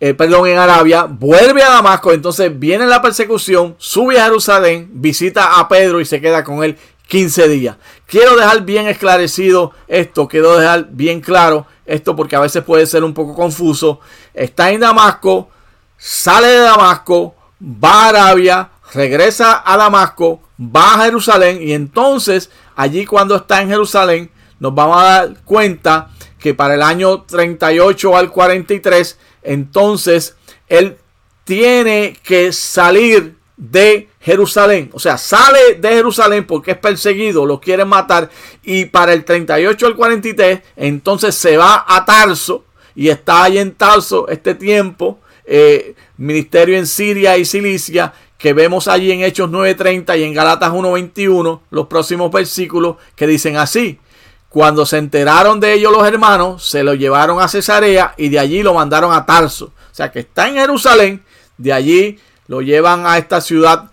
eh, 0.00 0.14
perdón, 0.14 0.48
en 0.48 0.58
Arabia, 0.58 1.04
vuelve 1.04 1.62
a 1.62 1.70
Damasco, 1.70 2.12
entonces 2.12 2.58
viene 2.58 2.86
la 2.86 3.00
persecución, 3.00 3.76
sube 3.78 4.20
a 4.20 4.24
Jerusalén, 4.24 4.90
visita 4.92 5.58
a 5.58 5.68
Pedro 5.68 6.00
y 6.00 6.04
se 6.04 6.20
queda 6.20 6.44
con 6.44 6.64
él 6.64 6.76
15 7.12 7.46
días. 7.48 7.76
Quiero 8.06 8.36
dejar 8.36 8.62
bien 8.62 8.88
esclarecido 8.88 9.72
esto, 9.86 10.26
quiero 10.26 10.56
dejar 10.56 10.86
bien 10.92 11.20
claro 11.20 11.66
esto 11.84 12.16
porque 12.16 12.36
a 12.36 12.40
veces 12.40 12.64
puede 12.64 12.86
ser 12.86 13.04
un 13.04 13.12
poco 13.12 13.34
confuso. 13.34 14.00
Está 14.32 14.70
en 14.70 14.80
Damasco, 14.80 15.50
sale 15.98 16.46
de 16.46 16.60
Damasco, 16.60 17.34
va 17.62 18.06
a 18.06 18.08
Arabia, 18.08 18.70
regresa 18.94 19.62
a 19.62 19.76
Damasco, 19.76 20.40
va 20.58 20.94
a 20.94 21.04
Jerusalén 21.04 21.58
y 21.60 21.74
entonces 21.74 22.48
allí 22.76 23.04
cuando 23.04 23.36
está 23.36 23.60
en 23.60 23.68
Jerusalén 23.68 24.30
nos 24.58 24.74
vamos 24.74 24.96
a 24.96 25.04
dar 25.04 25.34
cuenta 25.44 26.08
que 26.38 26.54
para 26.54 26.76
el 26.76 26.82
año 26.82 27.24
38 27.24 28.16
al 28.16 28.30
43 28.30 29.18
entonces 29.42 30.34
él 30.66 30.96
tiene 31.44 32.16
que 32.22 32.54
salir 32.54 33.36
de 33.62 34.08
Jerusalén. 34.20 34.90
O 34.92 34.98
sea, 34.98 35.16
sale 35.16 35.76
de 35.78 35.88
Jerusalén 35.90 36.44
porque 36.44 36.72
es 36.72 36.78
perseguido, 36.78 37.46
lo 37.46 37.60
quieren 37.60 37.86
matar. 37.86 38.28
Y 38.64 38.86
para 38.86 39.12
el 39.12 39.24
38 39.24 39.86
al 39.86 39.94
43, 39.94 40.60
entonces 40.76 41.36
se 41.36 41.56
va 41.56 41.84
a 41.86 42.04
Tarso 42.04 42.64
y 42.96 43.08
está 43.08 43.44
ahí 43.44 43.58
en 43.58 43.72
Tarso 43.72 44.26
este 44.28 44.56
tiempo 44.56 45.20
eh, 45.44 45.94
ministerio 46.16 46.76
en 46.76 46.88
Siria 46.88 47.38
y 47.38 47.44
Cilicia, 47.44 48.12
que 48.36 48.52
vemos 48.52 48.88
allí 48.88 49.12
en 49.12 49.22
Hechos 49.22 49.48
9:30 49.48 50.18
y 50.18 50.24
en 50.24 50.34
Galatas 50.34 50.72
1:21, 50.72 51.60
los 51.70 51.86
próximos 51.86 52.32
versículos 52.32 52.96
que 53.14 53.28
dicen 53.28 53.56
así. 53.56 54.00
Cuando 54.48 54.84
se 54.84 54.98
enteraron 54.98 55.60
de 55.60 55.72
ellos 55.72 55.92
los 55.92 56.06
hermanos, 56.06 56.64
se 56.68 56.82
lo 56.82 56.94
llevaron 56.94 57.40
a 57.40 57.48
Cesarea 57.48 58.14
y 58.18 58.28
de 58.28 58.40
allí 58.40 58.62
lo 58.62 58.74
mandaron 58.74 59.12
a 59.12 59.24
Tarso. 59.24 59.66
O 59.66 59.94
sea 59.94 60.10
que 60.10 60.20
está 60.20 60.48
en 60.48 60.56
Jerusalén, 60.56 61.22
de 61.56 61.72
allí 61.72 62.18
lo 62.46 62.60
llevan 62.62 63.06
a 63.06 63.18
esta 63.18 63.40
ciudad 63.40 63.90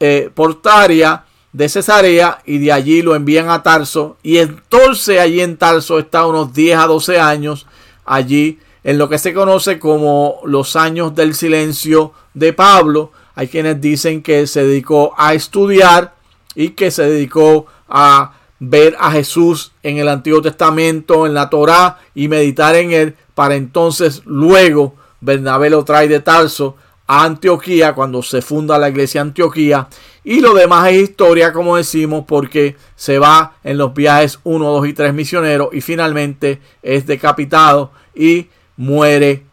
eh, 0.00 0.30
portaria 0.34 1.24
de 1.52 1.68
Cesarea 1.68 2.42
y 2.44 2.58
de 2.58 2.72
allí 2.72 3.02
lo 3.02 3.14
envían 3.14 3.50
a 3.50 3.62
Tarso. 3.62 4.16
Y 4.22 4.38
entonces 4.38 5.18
allí 5.20 5.40
en 5.40 5.56
Tarso 5.56 5.98
está 5.98 6.26
unos 6.26 6.52
10 6.52 6.78
a 6.78 6.86
12 6.86 7.18
años 7.18 7.66
allí 8.04 8.58
en 8.84 8.98
lo 8.98 9.08
que 9.08 9.18
se 9.18 9.34
conoce 9.34 9.78
como 9.78 10.40
los 10.44 10.76
años 10.76 11.14
del 11.14 11.34
silencio 11.34 12.12
de 12.34 12.52
Pablo. 12.52 13.12
Hay 13.34 13.48
quienes 13.48 13.80
dicen 13.80 14.22
que 14.22 14.46
se 14.46 14.64
dedicó 14.64 15.14
a 15.16 15.34
estudiar 15.34 16.14
y 16.54 16.70
que 16.70 16.90
se 16.90 17.04
dedicó 17.04 17.66
a 17.88 18.32
ver 18.60 18.96
a 18.98 19.12
Jesús 19.12 19.72
en 19.82 19.98
el 19.98 20.08
Antiguo 20.08 20.42
Testamento, 20.42 21.26
en 21.26 21.34
la 21.34 21.48
Torá 21.48 21.98
y 22.14 22.28
meditar 22.28 22.74
en 22.74 22.92
él 22.92 23.16
para 23.34 23.54
entonces 23.54 24.22
luego 24.24 24.96
Bernabé 25.20 25.70
lo 25.70 25.84
trae 25.84 26.08
de 26.08 26.18
Tarso 26.18 26.76
Antioquía 27.10 27.94
cuando 27.94 28.22
se 28.22 28.42
funda 28.42 28.78
la 28.78 28.90
iglesia 28.90 29.22
Antioquía 29.22 29.88
y 30.24 30.40
lo 30.40 30.52
demás 30.52 30.90
es 30.90 31.08
historia 31.08 31.54
como 31.54 31.76
decimos 31.76 32.24
porque 32.28 32.76
se 32.96 33.18
va 33.18 33.56
en 33.64 33.78
los 33.78 33.94
viajes 33.94 34.38
1, 34.44 34.64
2 34.64 34.88
y 34.88 34.92
3 34.92 35.14
misioneros 35.14 35.70
y 35.72 35.80
finalmente 35.80 36.60
es 36.82 37.06
decapitado 37.06 37.92
y 38.14 38.48
muere 38.76 39.44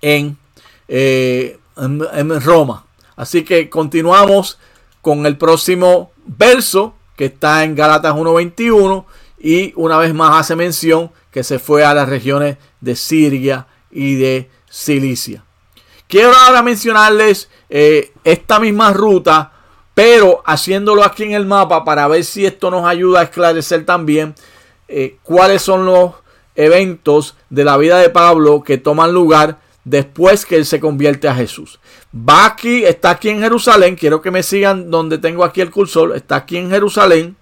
en, 0.00 0.38
eh, 0.88 1.58
en 1.76 2.40
Roma. 2.40 2.86
Así 3.14 3.44
que 3.44 3.68
continuamos 3.68 4.58
con 5.02 5.26
el 5.26 5.36
próximo 5.36 6.12
verso 6.24 6.94
que 7.14 7.26
está 7.26 7.62
en 7.64 7.74
Galatas 7.74 8.14
1.21 8.14 9.04
y 9.38 9.74
una 9.76 9.98
vez 9.98 10.14
más 10.14 10.40
hace 10.40 10.56
mención 10.56 11.10
que 11.30 11.44
se 11.44 11.58
fue 11.58 11.84
a 11.84 11.92
las 11.92 12.08
regiones 12.08 12.56
de 12.80 12.96
Siria 12.96 13.66
y 13.90 14.14
de 14.14 14.48
Cilicia. 14.70 15.44
Quiero 16.08 16.32
ahora 16.34 16.62
mencionarles 16.62 17.50
eh, 17.68 18.12
esta 18.24 18.58
misma 18.58 18.92
ruta, 18.92 19.52
pero 19.94 20.42
haciéndolo 20.46 21.04
aquí 21.04 21.24
en 21.24 21.32
el 21.32 21.44
mapa 21.44 21.84
para 21.84 22.08
ver 22.08 22.24
si 22.24 22.46
esto 22.46 22.70
nos 22.70 22.86
ayuda 22.86 23.20
a 23.20 23.24
esclarecer 23.24 23.84
también 23.84 24.34
eh, 24.88 25.18
cuáles 25.22 25.60
son 25.60 25.84
los 25.84 26.14
eventos 26.54 27.36
de 27.50 27.64
la 27.64 27.76
vida 27.76 27.98
de 27.98 28.08
Pablo 28.08 28.62
que 28.64 28.78
toman 28.78 29.12
lugar 29.12 29.60
después 29.84 30.46
que 30.46 30.56
él 30.56 30.64
se 30.66 30.80
convierte 30.80 31.28
a 31.28 31.34
Jesús. 31.34 31.78
Va 32.14 32.46
aquí, 32.46 32.84
está 32.84 33.10
aquí 33.10 33.28
en 33.28 33.40
Jerusalén, 33.40 33.96
quiero 33.96 34.22
que 34.22 34.30
me 34.30 34.42
sigan 34.42 34.90
donde 34.90 35.18
tengo 35.18 35.44
aquí 35.44 35.60
el 35.60 35.70
cursor, 35.70 36.16
está 36.16 36.36
aquí 36.36 36.56
en 36.56 36.70
Jerusalén, 36.70 37.36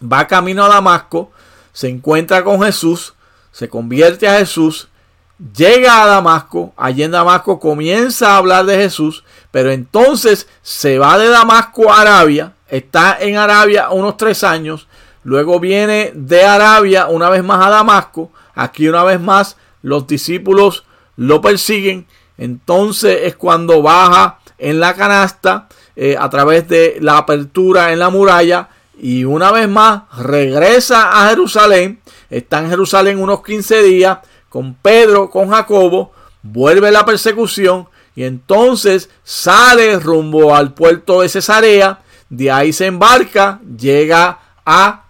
va 0.00 0.26
camino 0.26 0.64
a 0.64 0.68
Damasco, 0.68 1.32
se 1.72 1.88
encuentra 1.88 2.44
con 2.44 2.62
Jesús, 2.62 3.14
se 3.50 3.68
convierte 3.68 4.28
a 4.28 4.38
Jesús, 4.38 4.88
llega 5.56 6.02
a 6.02 6.06
Damasco, 6.06 6.72
allí 6.76 7.02
en 7.02 7.12
Damasco 7.12 7.60
comienza 7.60 8.32
a 8.32 8.36
hablar 8.38 8.66
de 8.66 8.76
Jesús, 8.76 9.24
pero 9.50 9.70
entonces 9.70 10.48
se 10.62 10.98
va 10.98 11.18
de 11.18 11.28
Damasco 11.28 11.90
a 11.90 12.00
Arabia, 12.00 12.54
está 12.68 13.16
en 13.20 13.36
Arabia 13.36 13.90
unos 13.90 14.16
tres 14.16 14.42
años, 14.44 14.88
luego 15.22 15.60
viene 15.60 16.12
de 16.14 16.44
Arabia 16.44 17.06
una 17.06 17.30
vez 17.30 17.44
más 17.44 17.64
a 17.64 17.70
Damasco, 17.70 18.30
aquí 18.54 18.88
una 18.88 19.04
vez 19.04 19.20
más 19.20 19.56
los 19.82 20.06
discípulos 20.06 20.84
lo 21.16 21.40
persiguen, 21.40 22.06
entonces 22.36 23.20
es 23.24 23.36
cuando 23.36 23.82
baja 23.82 24.38
en 24.58 24.80
la 24.80 24.94
canasta 24.94 25.68
eh, 25.94 26.16
a 26.18 26.28
través 26.30 26.68
de 26.68 26.98
la 27.00 27.18
apertura 27.18 27.92
en 27.92 28.00
la 28.00 28.10
muralla 28.10 28.68
y 29.00 29.24
una 29.24 29.52
vez 29.52 29.68
más 29.68 30.02
regresa 30.16 31.10
a 31.10 31.28
Jerusalén, 31.28 32.00
está 32.30 32.58
en 32.58 32.70
Jerusalén 32.70 33.20
unos 33.20 33.42
15 33.44 33.82
días, 33.82 34.18
con 34.48 34.74
Pedro, 34.74 35.30
con 35.30 35.50
Jacobo, 35.50 36.12
vuelve 36.42 36.90
la 36.90 37.04
persecución 37.04 37.88
y 38.14 38.24
entonces 38.24 39.10
sale 39.22 39.98
rumbo 39.98 40.54
al 40.54 40.74
puerto 40.74 41.20
de 41.20 41.28
Cesarea, 41.28 42.00
de 42.28 42.50
ahí 42.50 42.72
se 42.72 42.86
embarca, 42.86 43.60
llega 43.76 44.40
a 44.66 45.04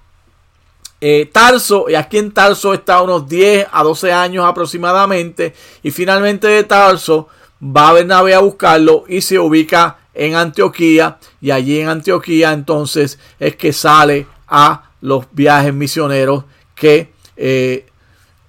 eh, 1.01 1.31
Tarso, 1.33 1.87
y 1.88 1.94
aquí 1.94 2.18
en 2.18 2.33
Tarso 2.33 2.74
está 2.74 3.01
unos 3.01 3.29
10 3.29 3.68
a 3.72 3.83
12 3.83 4.12
años 4.12 4.44
aproximadamente, 4.44 5.55
y 5.83 5.90
finalmente 5.90 6.48
de 6.48 6.64
Tarso 6.64 7.29
va 7.62 7.88
a 7.88 7.92
Bernabé 7.94 8.35
a 8.35 8.40
buscarlo 8.40 9.05
y 9.09 9.20
se 9.20 9.38
ubica 9.38 9.98
en 10.12 10.35
Antioquía, 10.35 11.18
y 11.40 11.51
allí 11.51 11.81
en 11.81 11.88
Antioquía 11.88 12.53
entonces 12.53 13.18
es 13.38 13.57
que 13.57 13.72
sale 13.72 14.27
a 14.48 14.90
los 15.01 15.27
viajes 15.33 15.72
misioneros 15.72 16.44
que 16.74 17.12
eh, 17.37 17.87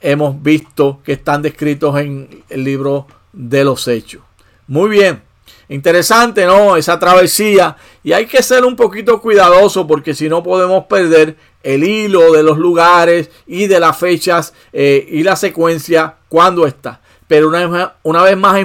hemos 0.01 0.41
visto 0.41 0.99
que 1.03 1.13
están 1.13 1.41
descritos 1.41 1.97
en 1.99 2.43
el 2.49 2.63
libro 2.63 3.07
de 3.33 3.63
los 3.63 3.87
hechos. 3.87 4.21
Muy 4.67 4.89
bien, 4.89 5.21
interesante, 5.67 6.45
¿no? 6.45 6.77
Esa 6.77 6.99
travesía. 6.99 7.75
Y 8.03 8.13
hay 8.13 8.25
que 8.25 8.43
ser 8.43 8.65
un 8.65 8.75
poquito 8.75 9.21
cuidadoso 9.21 9.87
porque 9.87 10.13
si 10.13 10.29
no 10.29 10.43
podemos 10.43 10.85
perder 10.85 11.37
el 11.63 11.83
hilo 11.83 12.31
de 12.31 12.43
los 12.43 12.57
lugares 12.57 13.29
y 13.45 13.67
de 13.67 13.79
las 13.79 13.97
fechas 13.97 14.53
eh, 14.71 15.07
y 15.09 15.23
la 15.23 15.35
secuencia 15.35 16.15
cuando 16.27 16.65
está. 16.65 17.01
Pero 17.27 17.49
una 17.49 17.67
vez, 17.67 17.87
una 18.03 18.23
vez 18.23 18.37
más 18.37 18.57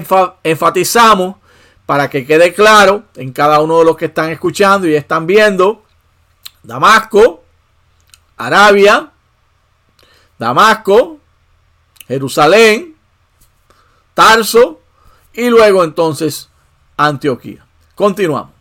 enfatizamos 0.42 1.36
para 1.86 2.08
que 2.08 2.24
quede 2.24 2.54
claro 2.54 3.04
en 3.16 3.32
cada 3.32 3.60
uno 3.60 3.78
de 3.78 3.84
los 3.84 3.96
que 3.96 4.06
están 4.06 4.30
escuchando 4.30 4.88
y 4.88 4.94
están 4.94 5.26
viendo. 5.26 5.82
Damasco, 6.62 7.44
Arabia, 8.38 9.10
Damasco, 10.38 11.18
Jerusalén, 12.08 12.94
Tarso 14.14 14.80
y 15.32 15.48
luego 15.48 15.82
entonces 15.82 16.48
Antioquía. 16.96 17.66
Continuamos. 17.94 18.52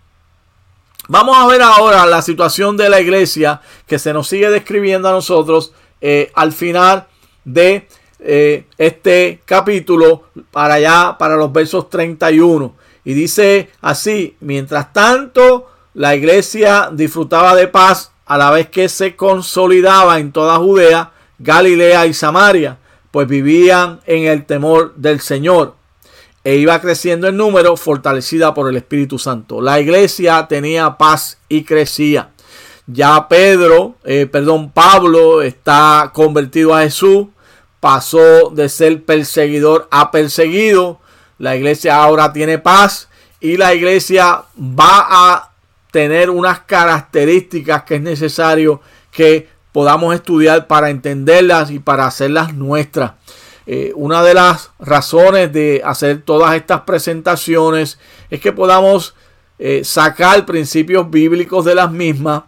Vamos 1.08 1.38
a 1.38 1.46
ver 1.48 1.62
ahora 1.62 2.06
la 2.06 2.22
situación 2.22 2.78
de 2.78 2.90
la 2.90 3.00
iglesia 3.00 3.62
que 3.86 4.00
se 4.00 4.14
nos 4.14 4.28
sigue 4.28 4.50
describiendo 4.50 5.10
a 5.10 5.12
nosotros 5.12 5.74
eh, 6.02 6.32
al 6.34 6.54
final 6.54 7.08
de 7.44 7.88
eh, 8.20 8.66
este 8.78 9.42
capítulo 9.46 10.24
para 10.50 10.76
allá, 10.76 11.18
para 11.20 11.36
los 11.36 11.52
versos 11.52 11.90
31. 11.90 12.74
Y 13.04 13.14
dice 13.14 13.70
así, 13.82 14.38
mientras 14.40 14.94
tanto, 14.94 15.70
la 15.94 16.16
iglesia 16.16 16.90
disfrutaba 16.92 17.54
de 17.54 17.68
paz 17.68 18.12
a 18.26 18.38
la 18.38 18.50
vez 18.50 18.70
que 18.70 18.88
se 18.88 19.16
consolidaba 19.16 20.20
en 20.20 20.32
toda 20.32 20.58
Judea, 20.58 21.12
Galilea 21.38 22.08
y 22.08 22.14
Samaria 22.14 22.80
pues 23.14 23.28
vivían 23.28 24.00
en 24.08 24.24
el 24.24 24.44
temor 24.44 24.96
del 24.96 25.20
Señor 25.20 25.76
e 26.44 26.56
iba 26.56 26.82
creciendo 26.82 27.28
en 27.28 27.38
número, 27.38 27.78
fortalecida 27.78 28.56
por 28.56 28.68
el 28.68 28.76
Espíritu 28.76 29.20
Santo. 29.20 29.62
La 29.62 29.80
iglesia 29.80 30.48
tenía 30.50 30.98
paz 30.98 31.38
y 31.48 31.64
crecía. 31.64 32.32
Ya 32.88 33.28
Pedro, 33.28 33.98
eh, 34.04 34.26
perdón, 34.26 34.72
Pablo 34.72 35.44
está 35.44 36.10
convertido 36.12 36.74
a 36.74 36.82
Jesús, 36.82 37.28
pasó 37.80 38.50
de 38.50 38.68
ser 38.68 39.04
perseguidor 39.04 39.88
a 39.92 40.10
perseguido. 40.10 41.00
La 41.38 41.56
iglesia 41.56 41.98
ahora 41.98 42.34
tiene 42.34 42.58
paz 42.58 43.10
y 43.40 43.58
la 43.58 43.76
iglesia 43.76 44.42
va 44.58 45.06
a 45.08 45.52
tener 45.92 46.32
unas 46.32 46.62
características 46.62 47.84
que 47.84 47.98
es 47.98 48.02
necesario 48.02 48.82
que 49.12 49.53
podamos 49.74 50.16
estudiar 50.16 50.68
para 50.68 50.90
entenderlas 50.90 51.72
y 51.72 51.80
para 51.80 52.06
hacerlas 52.06 52.54
nuestras. 52.54 53.14
Eh, 53.66 53.92
una 53.96 54.24
de 54.24 54.34
las 54.34 54.72
razones 54.80 55.52
de 55.52 55.82
hacer 55.84 56.22
todas 56.22 56.56
estas 56.56 56.82
presentaciones 56.82 57.98
es 58.30 58.40
que 58.40 58.52
podamos 58.52 59.16
eh, 59.58 59.84
sacar 59.84 60.46
principios 60.46 61.10
bíblicos 61.10 61.66
de 61.66 61.76
las 61.76 61.92
mismas 61.92 62.44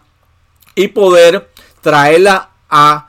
y 0.74 0.88
poder 0.88 1.50
traerlas 1.80 2.48
a 2.68 3.08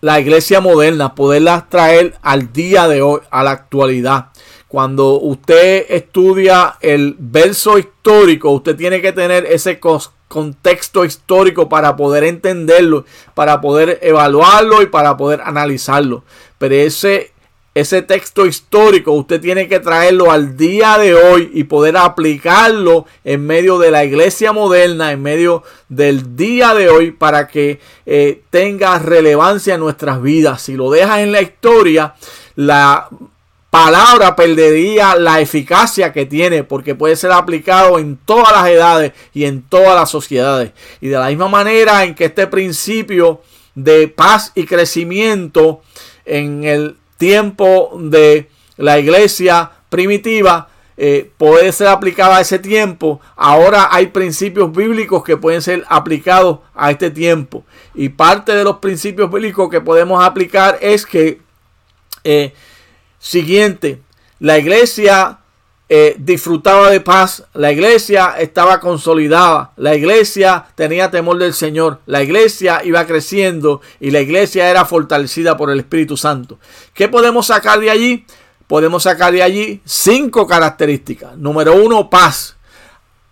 la 0.00 0.20
iglesia 0.20 0.60
moderna, 0.60 1.14
poderlas 1.14 1.68
traer 1.68 2.16
al 2.22 2.52
día 2.52 2.88
de 2.88 3.02
hoy, 3.02 3.20
a 3.30 3.42
la 3.42 3.52
actualidad. 3.52 4.28
Cuando 4.68 5.20
usted 5.20 5.86
estudia 5.88 6.76
el 6.80 7.16
verso 7.18 7.78
histórico, 7.78 8.50
usted 8.50 8.76
tiene 8.76 9.00
que 9.00 9.12
tener 9.12 9.46
ese 9.46 9.78
contexto 10.28 11.04
histórico 11.04 11.68
para 11.68 11.96
poder 11.96 12.24
entenderlo, 12.24 13.04
para 13.34 13.60
poder 13.60 13.98
evaluarlo 14.02 14.82
y 14.82 14.86
para 14.86 15.16
poder 15.16 15.40
analizarlo. 15.42 16.24
Pero 16.58 16.74
ese, 16.74 17.32
ese 17.74 18.02
texto 18.02 18.46
histórico 18.46 19.12
usted 19.12 19.40
tiene 19.40 19.68
que 19.68 19.80
traerlo 19.80 20.30
al 20.30 20.56
día 20.56 20.98
de 20.98 21.14
hoy 21.14 21.50
y 21.52 21.64
poder 21.64 21.96
aplicarlo 21.96 23.06
en 23.24 23.46
medio 23.46 23.78
de 23.78 23.90
la 23.90 24.04
iglesia 24.04 24.52
moderna, 24.52 25.12
en 25.12 25.22
medio 25.22 25.62
del 25.88 26.36
día 26.36 26.74
de 26.74 26.88
hoy 26.88 27.10
para 27.10 27.48
que 27.48 27.80
eh, 28.06 28.42
tenga 28.50 28.98
relevancia 28.98 29.74
en 29.74 29.80
nuestras 29.80 30.22
vidas. 30.22 30.62
Si 30.62 30.74
lo 30.74 30.90
dejas 30.90 31.20
en 31.20 31.32
la 31.32 31.42
historia, 31.42 32.14
la 32.56 33.08
palabra 33.74 34.36
perdería 34.36 35.16
la 35.16 35.40
eficacia 35.40 36.12
que 36.12 36.26
tiene 36.26 36.62
porque 36.62 36.94
puede 36.94 37.16
ser 37.16 37.32
aplicado 37.32 37.98
en 37.98 38.16
todas 38.16 38.52
las 38.52 38.68
edades 38.68 39.12
y 39.32 39.46
en 39.46 39.62
todas 39.62 39.96
las 39.96 40.08
sociedades. 40.08 40.70
Y 41.00 41.08
de 41.08 41.18
la 41.18 41.26
misma 41.26 41.48
manera 41.48 42.04
en 42.04 42.14
que 42.14 42.26
este 42.26 42.46
principio 42.46 43.42
de 43.74 44.06
paz 44.06 44.52
y 44.54 44.64
crecimiento 44.64 45.82
en 46.24 46.62
el 46.62 46.96
tiempo 47.16 47.98
de 47.98 48.48
la 48.76 49.00
iglesia 49.00 49.72
primitiva 49.88 50.68
eh, 50.96 51.32
puede 51.36 51.72
ser 51.72 51.88
aplicado 51.88 52.34
a 52.34 52.42
ese 52.42 52.60
tiempo. 52.60 53.20
Ahora 53.34 53.88
hay 53.90 54.06
principios 54.06 54.70
bíblicos 54.70 55.24
que 55.24 55.36
pueden 55.36 55.62
ser 55.62 55.84
aplicados 55.88 56.60
a 56.76 56.92
este 56.92 57.10
tiempo. 57.10 57.64
Y 57.92 58.10
parte 58.10 58.54
de 58.54 58.62
los 58.62 58.76
principios 58.76 59.32
bíblicos 59.32 59.68
que 59.68 59.80
podemos 59.80 60.24
aplicar 60.24 60.78
es 60.80 61.04
que 61.04 61.40
eh, 62.22 62.54
siguiente. 63.24 64.02
La 64.38 64.58
iglesia 64.58 65.38
eh, 65.88 66.16
disfrutaba 66.18 66.90
de 66.90 67.00
paz, 67.00 67.44
la 67.54 67.72
iglesia 67.72 68.34
estaba 68.38 68.80
consolidada, 68.80 69.72
la 69.76 69.94
iglesia 69.94 70.66
tenía 70.74 71.10
temor 71.10 71.38
del 71.38 71.54
Señor, 71.54 72.00
la 72.06 72.22
iglesia 72.22 72.82
iba 72.84 73.06
creciendo 73.06 73.80
y 74.00 74.10
la 74.10 74.20
iglesia 74.20 74.68
era 74.68 74.84
fortalecida 74.84 75.56
por 75.56 75.70
el 75.70 75.80
Espíritu 75.80 76.16
Santo. 76.16 76.58
¿Qué 76.92 77.08
podemos 77.08 77.46
sacar 77.46 77.80
de 77.80 77.90
allí? 77.90 78.26
podemos 78.66 79.02
sacar 79.02 79.32
de 79.32 79.42
allí 79.42 79.80
cinco 79.84 80.46
características. 80.46 81.36
Número 81.36 81.74
uno, 81.74 82.08
paz. 82.08 82.56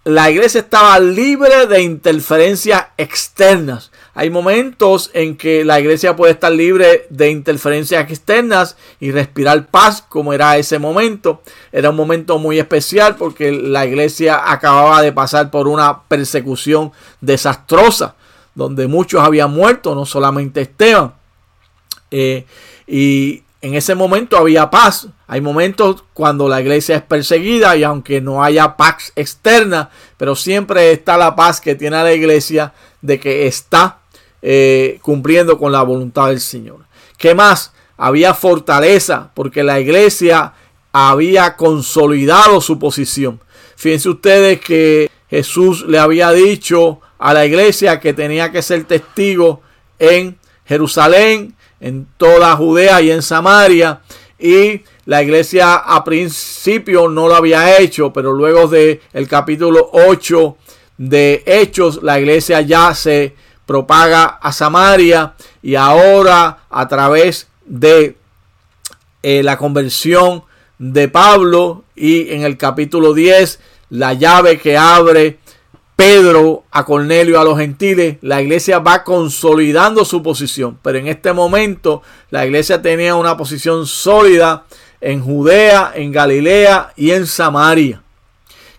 La 0.05 0.31
iglesia 0.31 0.61
estaba 0.61 0.99
libre 0.99 1.67
de 1.67 1.83
interferencias 1.83 2.87
externas. 2.97 3.92
Hay 4.15 4.29
momentos 4.29 5.11
en 5.15 5.37
que 5.37 5.65
la 5.65 5.81
iglesia 5.81 6.15
puede 6.15 6.33
estar 6.33 6.53
libre 6.53 7.07
de 7.09 7.31
interferencias 7.31 8.11
externas 8.11 8.77
y 9.01 9.11
respirar 9.11 9.69
paz, 9.69 10.05
como 10.07 10.35
era 10.35 10.59
ese 10.59 10.79
momento. 10.79 11.41
Era 11.73 11.91
un 11.91 11.97
momento 11.97 12.39
muy 12.39 12.59
especial 12.59 13.17
porque 13.17 13.51
la 13.51 13.87
iglesia 13.87 14.53
acababa 14.53 15.01
de 15.01 15.13
pasar 15.13 15.51
por 15.51 15.67
una 15.67 16.03
persecución 16.03 16.93
desastrosa, 17.23 18.15
donde 18.55 18.87
muchos 18.87 19.23
habían 19.23 19.51
muerto, 19.51 19.95
no 19.95 20.05
solamente 20.05 20.61
Esteban. 20.61 21.15
Eh, 22.11 22.45
y 22.87 23.43
en 23.63 23.75
ese 23.75 23.95
momento 23.95 24.37
había 24.37 24.69
paz. 24.69 25.09
Hay 25.27 25.41
momentos 25.41 26.05
cuando 26.13 26.51
la 26.51 26.61
iglesia 26.61 26.97
es 26.97 27.03
perseguida 27.03 27.75
y 27.77 27.85
aunque 27.85 28.21
no 28.21 28.45
haya 28.45 28.77
paz 28.77 29.11
externa, 29.17 29.89
pero 30.19 30.37
siempre 30.37 30.93
está 30.93 31.17
la 31.17 31.35
paz 31.35 31.63
que 31.63 31.75
tiene 31.75 32.03
la 32.03 32.13
iglesia 32.13 32.75
de 33.01 33.19
que 33.19 33.47
está 33.47 34.02
eh, 34.43 34.99
cumpliendo 35.03 35.57
con 35.57 35.73
la 35.73 35.83
voluntad 35.83 36.29
del 36.29 36.41
Señor. 36.41 36.81
¿Qué 37.17 37.35
más? 37.35 37.73
Había 37.97 38.35
fortaleza 38.35 39.31
porque 39.35 39.63
la 39.63 39.79
iglesia 39.79 40.53
había 40.93 41.57
consolidado 41.57 42.61
su 42.61 42.79
posición. 42.79 43.41
Fíjense 43.77 44.09
ustedes 44.09 44.61
que 44.61 45.11
Jesús 45.31 45.87
le 45.87 45.99
había 45.99 46.31
dicho 46.33 47.01
a 47.19 47.33
la 47.33 47.47
iglesia 47.47 48.01
que 48.01 48.13
tenía 48.13 48.51
que 48.51 48.63
ser 48.63 48.85
testigo 48.85 49.63
en 49.99 50.37
Jerusalén, 50.65 51.55
en 51.81 52.07
toda 52.17 52.57
Judea 52.57 53.01
y 53.01 53.11
en 53.11 53.23
Samaria. 53.23 54.01
Y 54.39 54.83
la 55.05 55.23
iglesia 55.23 55.75
a 55.77 56.03
principio 56.05 57.09
no 57.09 57.29
lo 57.29 57.37
había 57.37 57.79
hecho, 57.79 58.13
pero 58.13 58.33
luego 58.33 58.69
de 58.69 59.01
el 59.13 59.29
capítulo 59.29 59.89
8 59.93 60.57
de 60.99 61.43
Hechos, 61.47 62.03
la 62.03 62.21
iglesia 62.21 62.61
ya 62.61 62.95
se 62.95 63.35
propaga 63.73 64.25
a 64.27 64.53
Samaria 64.53 65.33
y 65.63 65.77
ahora 65.77 66.59
a 66.69 66.89
través 66.89 67.49
de 67.65 68.19
eh, 69.23 69.43
la 69.43 69.57
conversión 69.57 70.45
de 70.79 71.09
Pablo 71.09 71.85
y 71.97 72.35
en 72.35 72.43
el 72.43 72.59
capítulo 72.59 73.15
10 73.15 73.61
la 73.89 74.13
llave 74.13 74.59
que 74.59 74.77
abre 74.77 75.39
Pedro 75.97 76.65
a 76.71 76.85
Cornelio 76.85 77.41
a 77.41 77.45
los 77.45 77.59
gentiles, 77.59 78.19
la 78.21 78.43
iglesia 78.43 78.79
va 78.79 79.05
consolidando 79.05 80.05
su 80.05 80.23
posición, 80.23 80.79
pero 80.83 80.99
en 80.99 81.07
este 81.07 81.33
momento 81.33 82.03
la 82.29 82.45
iglesia 82.45 82.83
tenía 82.83 83.15
una 83.15 83.39
posición 83.39 83.87
sólida 83.87 84.67
en 85.01 85.23
Judea, 85.23 85.93
en 85.95 86.13
Galilea 86.13 86.93
y 86.95 87.13
en 87.13 87.27
Samaria. 87.27 88.03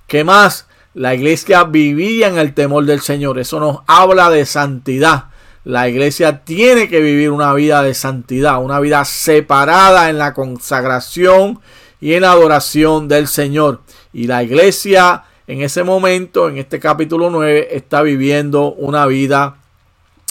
¿Qué 0.06 0.24
más? 0.24 0.68
La 0.94 1.16
iglesia 1.16 1.64
vivía 1.64 2.28
en 2.28 2.38
el 2.38 2.54
temor 2.54 2.86
del 2.86 3.02
Señor. 3.02 3.40
Eso 3.40 3.60
nos 3.60 3.80
habla 3.88 4.30
de 4.30 4.46
santidad. 4.46 5.26
La 5.64 5.90
iglesia 5.90 6.44
tiene 6.44 6.90
que 6.90 7.02
vivir 7.02 7.32
una 7.32 7.54
vida 7.54 7.82
de 7.82 7.94
santidad, 7.94 8.62
una 8.62 8.80
vida 8.80 9.04
separada 9.06 10.10
en 10.10 10.18
la 10.18 10.34
consagración 10.34 11.60
y 12.02 12.14
en 12.14 12.22
la 12.22 12.32
adoración 12.32 13.08
del 13.08 13.28
Señor. 13.28 13.82
Y 14.12 14.28
la 14.28 14.44
iglesia 14.44 15.24
en 15.48 15.62
ese 15.62 15.84
momento, 15.84 16.48
en 16.48 16.58
este 16.58 16.80
capítulo 16.80 17.30
9, 17.30 17.70
está 17.72 18.02
viviendo 18.02 18.74
una 18.74 19.06
vida 19.08 19.58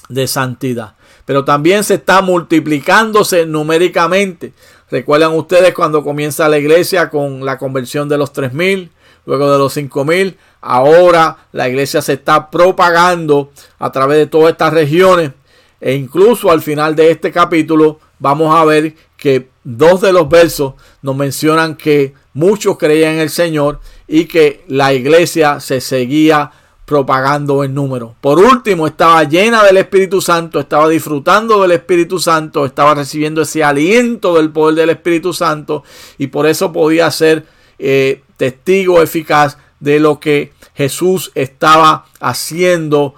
de 0.09 0.27
santidad. 0.27 0.95
Pero 1.27 1.45
también 1.45 1.85
se 1.85 1.95
está 1.95 2.23
multiplicándose 2.23 3.47
numéricamente. 3.47 4.53
Recuerdan 4.91 5.35
ustedes 5.35 5.75
cuando 5.75 6.03
comienza 6.03 6.49
la 6.49 6.59
iglesia 6.59 7.11
con 7.11 7.45
la 7.45 7.59
conversión 7.59 8.09
de 8.09 8.19
los 8.19 8.33
3000, 8.33 8.91
luego 9.27 9.51
de 9.51 9.59
los 9.59 9.73
5000, 9.73 10.37
Ahora 10.63 11.39
la 11.51 11.69
iglesia 11.69 12.01
se 12.01 12.15
está 12.15 12.49
propagando 12.49 13.51
a 13.81 13.91
través 13.91 14.17
de 14.19 14.27
todas 14.27 14.53
estas 14.53 14.73
regiones. 14.73 15.33
E 15.81 15.95
incluso 15.95 16.53
al 16.53 16.63
final 16.63 16.95
de 16.95 17.11
este 17.11 17.33
capítulo 17.33 17.99
vamos 18.21 18.55
a 18.55 18.65
ver 18.65 18.95
que 19.17 19.49
dos 19.65 20.01
de 20.01 20.13
los 20.13 20.29
versos 20.29 20.75
nos 21.03 21.17
mencionan 21.17 21.75
que 21.75 22.15
muchos 22.33 22.79
creían 22.79 23.15
en 23.15 23.21
el 23.21 23.31
Señor 23.31 23.81
y 24.07 24.27
que 24.27 24.65
la 24.69 24.95
iglesia 24.95 25.59
se 25.59 25.81
seguía 25.81 26.53
propagando 26.85 27.65
en 27.65 27.75
número. 27.75 28.15
Por 28.21 28.39
último, 28.39 28.87
estaba 28.87 29.25
llena 29.25 29.65
del 29.65 29.79
Espíritu 29.79 30.21
Santo, 30.21 30.61
estaba 30.61 30.89
disfrutando 30.89 31.61
del 31.63 31.73
Espíritu 31.73 32.21
Santo, 32.21 32.67
estaba 32.67 32.95
recibiendo 32.95 33.43
ese 33.43 33.65
aliento 33.65 34.37
del 34.37 34.51
poder 34.51 34.77
del 34.77 34.91
Espíritu 34.91 35.33
Santo 35.33 35.83
y 36.19 36.29
por 36.29 36.47
eso 36.47 36.73
podía 36.73 37.11
ser 37.11 37.47
eh, 37.79 38.23
testigo 38.43 39.01
eficaz 39.01 39.57
de 39.79 40.01
lo 40.01 40.19
que 40.19 40.53
Jesús 40.75 41.31
estaba 41.37 42.07
haciendo 42.19 43.15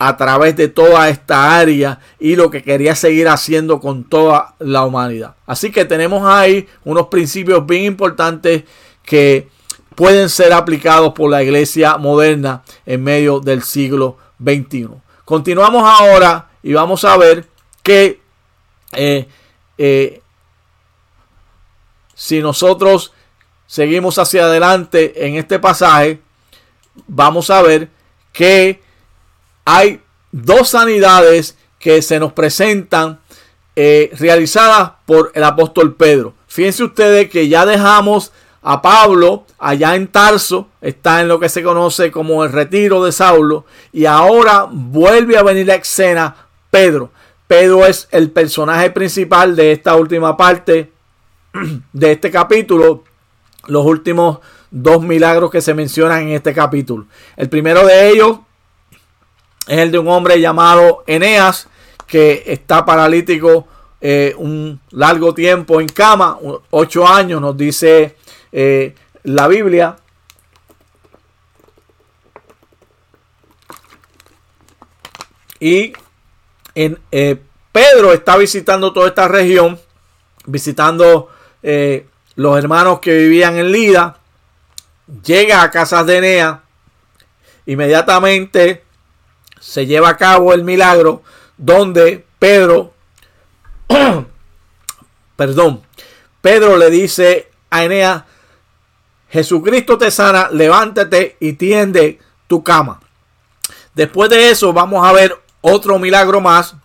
a 0.00 0.16
través 0.16 0.56
de 0.56 0.66
toda 0.66 1.08
esta 1.10 1.56
área 1.56 2.00
y 2.18 2.34
lo 2.34 2.50
que 2.50 2.64
quería 2.64 2.96
seguir 2.96 3.28
haciendo 3.28 3.78
con 3.78 4.02
toda 4.02 4.56
la 4.58 4.84
humanidad. 4.84 5.36
Así 5.46 5.70
que 5.70 5.84
tenemos 5.84 6.28
ahí 6.28 6.66
unos 6.84 7.06
principios 7.06 7.64
bien 7.66 7.84
importantes 7.84 8.64
que 9.04 9.48
pueden 9.94 10.28
ser 10.28 10.52
aplicados 10.52 11.12
por 11.12 11.30
la 11.30 11.40
iglesia 11.40 11.96
moderna 11.96 12.64
en 12.84 13.04
medio 13.04 13.38
del 13.38 13.62
siglo 13.62 14.16
XXI. 14.42 14.88
Continuamos 15.24 15.84
ahora 15.84 16.48
y 16.64 16.72
vamos 16.72 17.04
a 17.04 17.16
ver 17.16 17.46
que 17.84 18.20
eh, 18.90 19.28
eh, 19.78 20.20
si 22.16 22.40
nosotros 22.40 23.12
seguimos 23.68 24.18
hacia 24.18 24.46
adelante 24.46 25.26
en 25.26 25.36
este 25.36 25.60
pasaje, 25.60 26.20
vamos 27.06 27.50
a 27.50 27.62
ver 27.62 27.90
que 28.32 28.80
hay 29.64 30.00
dos 30.32 30.70
sanidades 30.70 31.56
que 31.78 32.02
se 32.02 32.18
nos 32.18 32.32
presentan 32.32 33.20
eh, 33.76 34.10
realizadas 34.18 34.92
por 35.06 35.30
el 35.34 35.44
apóstol 35.44 35.94
Pedro. 35.94 36.34
Fíjense 36.48 36.82
ustedes 36.82 37.30
que 37.30 37.48
ya 37.48 37.66
dejamos 37.66 38.32
a 38.62 38.80
Pablo 38.82 39.44
allá 39.58 39.94
en 39.94 40.08
Tarso, 40.08 40.68
está 40.80 41.20
en 41.20 41.28
lo 41.28 41.38
que 41.38 41.50
se 41.50 41.62
conoce 41.62 42.10
como 42.10 42.44
el 42.44 42.52
retiro 42.52 43.04
de 43.04 43.12
Saulo, 43.12 43.66
y 43.92 44.06
ahora 44.06 44.66
vuelve 44.68 45.36
a 45.36 45.42
venir 45.42 45.70
a 45.70 45.74
escena 45.74 46.34
Pedro. 46.70 47.10
Pedro 47.46 47.86
es 47.86 48.08
el 48.12 48.30
personaje 48.30 48.90
principal 48.90 49.54
de 49.54 49.72
esta 49.72 49.94
última 49.94 50.36
parte 50.36 50.90
de 51.92 52.12
este 52.12 52.30
capítulo 52.30 53.04
los 53.66 53.84
últimos 53.84 54.38
dos 54.70 55.02
milagros 55.02 55.50
que 55.50 55.60
se 55.60 55.74
mencionan 55.74 56.22
en 56.22 56.28
este 56.30 56.54
capítulo. 56.54 57.06
El 57.36 57.48
primero 57.48 57.86
de 57.86 58.10
ellos 58.10 58.38
es 59.66 59.78
el 59.78 59.90
de 59.90 59.98
un 59.98 60.08
hombre 60.08 60.40
llamado 60.40 61.04
Eneas, 61.06 61.68
que 62.06 62.44
está 62.46 62.84
paralítico 62.84 63.66
eh, 64.00 64.34
un 64.38 64.80
largo 64.90 65.34
tiempo 65.34 65.80
en 65.80 65.88
cama, 65.88 66.38
ocho 66.70 67.06
años, 67.06 67.40
nos 67.40 67.56
dice 67.56 68.16
eh, 68.52 68.94
la 69.24 69.48
Biblia. 69.48 69.96
Y 75.60 75.92
en, 76.74 76.98
eh, 77.10 77.36
Pedro 77.72 78.12
está 78.12 78.36
visitando 78.36 78.92
toda 78.92 79.08
esta 79.08 79.26
región, 79.26 79.78
visitando 80.46 81.30
los 82.38 82.56
hermanos 82.56 83.00
que 83.00 83.18
vivían 83.18 83.58
en 83.58 83.72
Lida, 83.72 84.16
llega 85.24 85.60
a 85.60 85.72
casas 85.72 86.06
de 86.06 86.18
Enea, 86.18 86.62
inmediatamente 87.66 88.84
se 89.58 89.86
lleva 89.86 90.10
a 90.10 90.16
cabo 90.16 90.54
el 90.54 90.62
milagro 90.62 91.24
donde 91.56 92.24
Pedro, 92.38 92.94
perdón, 95.36 95.82
Pedro 96.40 96.76
le 96.76 96.90
dice 96.90 97.50
a 97.70 97.82
Enea, 97.82 98.24
Jesucristo 99.30 99.98
te 99.98 100.12
sana, 100.12 100.48
levántate 100.52 101.36
y 101.40 101.54
tiende 101.54 102.20
tu 102.46 102.62
cama. 102.62 103.00
Después 103.94 104.30
de 104.30 104.50
eso 104.50 104.72
vamos 104.72 105.04
a 105.04 105.12
ver 105.12 105.36
otro 105.60 105.98
milagro 105.98 106.40
más, 106.40 106.76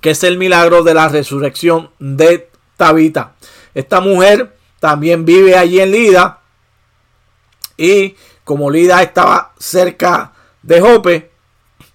que 0.00 0.10
es 0.10 0.22
el 0.22 0.38
milagro 0.38 0.84
de 0.84 0.94
la 0.94 1.08
resurrección 1.08 1.90
de 1.98 2.48
Tabita. 2.76 3.32
Esta 3.74 4.00
mujer 4.00 4.59
también 4.80 5.24
vive 5.24 5.56
allí 5.56 5.78
en 5.80 5.92
Lida. 5.92 6.40
Y 7.76 8.16
como 8.42 8.70
Lida 8.70 9.00
estaba 9.02 9.52
cerca 9.58 10.32
de 10.62 10.80
Jope 10.80 11.30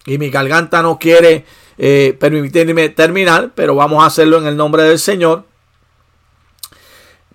y 0.05 0.17
mi 0.17 0.29
garganta 0.29 0.81
no 0.81 0.97
quiere 0.97 1.45
eh, 1.77 2.15
permitirme 2.17 2.89
terminar, 2.89 3.51
pero 3.53 3.75
vamos 3.75 4.01
a 4.01 4.07
hacerlo 4.07 4.37
en 4.37 4.47
el 4.47 4.55
nombre 4.55 4.83
del 4.83 4.99
Señor. 4.99 5.43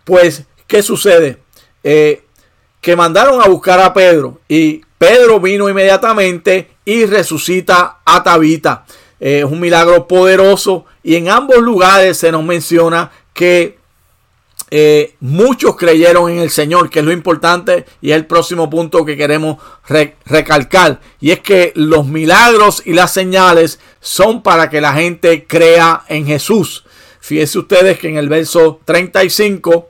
Pues, 0.04 0.44
¿qué 0.66 0.82
sucede? 0.82 1.38
Eh, 1.84 2.22
que 2.80 2.96
mandaron 2.96 3.42
a 3.42 3.48
buscar 3.48 3.78
a 3.80 3.92
Pedro 3.92 4.40
y 4.48 4.82
Pedro 4.96 5.40
vino 5.40 5.68
inmediatamente 5.68 6.70
y 6.84 7.04
resucita 7.04 7.98
a 8.04 8.22
Tabita. 8.22 8.84
Eh, 9.18 9.40
es 9.40 9.44
un 9.44 9.60
milagro 9.60 10.08
poderoso 10.08 10.86
y 11.02 11.16
en 11.16 11.28
ambos 11.28 11.58
lugares 11.58 12.16
se 12.16 12.32
nos 12.32 12.42
menciona 12.42 13.10
que 13.34 13.79
eh, 14.72 15.16
muchos 15.18 15.76
creyeron 15.76 16.30
en 16.30 16.38
el 16.38 16.50
Señor, 16.50 16.90
que 16.90 17.00
es 17.00 17.04
lo 17.04 17.12
importante 17.12 17.86
y 18.00 18.12
es 18.12 18.16
el 18.16 18.26
próximo 18.26 18.70
punto 18.70 19.04
que 19.04 19.16
queremos 19.16 19.58
recalcar. 20.24 21.00
Y 21.20 21.32
es 21.32 21.40
que 21.40 21.72
los 21.74 22.06
milagros 22.06 22.82
y 22.84 22.92
las 22.92 23.12
señales 23.12 23.80
son 24.00 24.42
para 24.42 24.70
que 24.70 24.80
la 24.80 24.92
gente 24.92 25.44
crea 25.46 26.04
en 26.08 26.24
Jesús. 26.24 26.84
Fíjense 27.20 27.58
ustedes 27.58 27.98
que 27.98 28.08
en 28.08 28.16
el 28.16 28.28
verso 28.28 28.80
35 28.84 29.88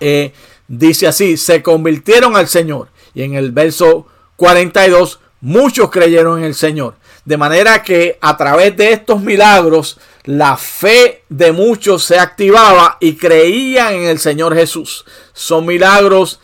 eh, 0.00 0.32
dice 0.68 1.06
así, 1.06 1.36
se 1.38 1.62
convirtieron 1.62 2.36
al 2.36 2.48
Señor. 2.48 2.88
Y 3.14 3.22
en 3.22 3.34
el 3.34 3.52
verso 3.52 4.06
42, 4.36 5.20
muchos 5.40 5.90
creyeron 5.90 6.38
en 6.38 6.44
el 6.44 6.54
Señor. 6.54 6.96
De 7.24 7.36
manera 7.36 7.82
que 7.82 8.18
a 8.20 8.36
través 8.36 8.76
de 8.76 8.92
estos 8.92 9.20
milagros, 9.20 9.98
la 10.24 10.56
fe 10.56 11.22
de 11.28 11.52
muchos 11.52 12.04
se 12.04 12.18
activaba 12.18 12.98
y 13.00 13.16
creían 13.16 13.94
en 13.94 14.04
el 14.04 14.18
Señor 14.18 14.54
Jesús. 14.54 15.04
Son 15.32 15.64
milagros 15.64 16.40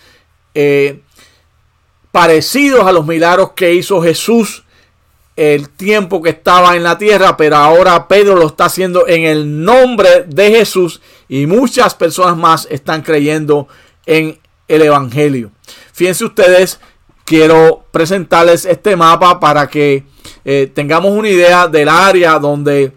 eh, 0.55 1.03
parecidos 2.13 2.87
a 2.87 2.93
los 2.93 3.07
milagros 3.07 3.53
que 3.53 3.75
hizo 3.75 4.03
Jesús 4.03 4.65
el 5.37 5.71
tiempo 5.71 6.21
que 6.21 6.31
estaba 6.31 6.77
en 6.77 6.83
la 6.83 6.99
tierra, 6.99 7.37
pero 7.37 7.57
ahora 7.57 8.09
Pedro 8.09 8.37
lo 8.37 8.49
está 8.49 8.67
haciendo 8.67 9.09
en 9.09 9.25
el 9.25 9.65
nombre 9.65 10.25
de 10.27 10.51
Jesús 10.51 11.01
y 11.29 11.47
muchas 11.47 11.95
personas 11.95 12.37
más 12.37 12.69
están 12.71 13.01
creyendo 13.01 13.67
en 14.05 14.39
el 14.69 14.83
Evangelio. 14.83 15.51
Fíjense 15.95 16.27
ustedes, 16.27 16.79
quiero 17.25 17.87
presentarles 17.91 18.67
este 18.67 18.97
mapa 18.97 19.41
para 19.41 19.69
que 19.69 20.05
eh, 20.45 20.71
tengamos 20.75 21.13
una 21.13 21.29
idea 21.29 21.69
del 21.69 21.89
área 21.89 22.39
donde 22.39 22.93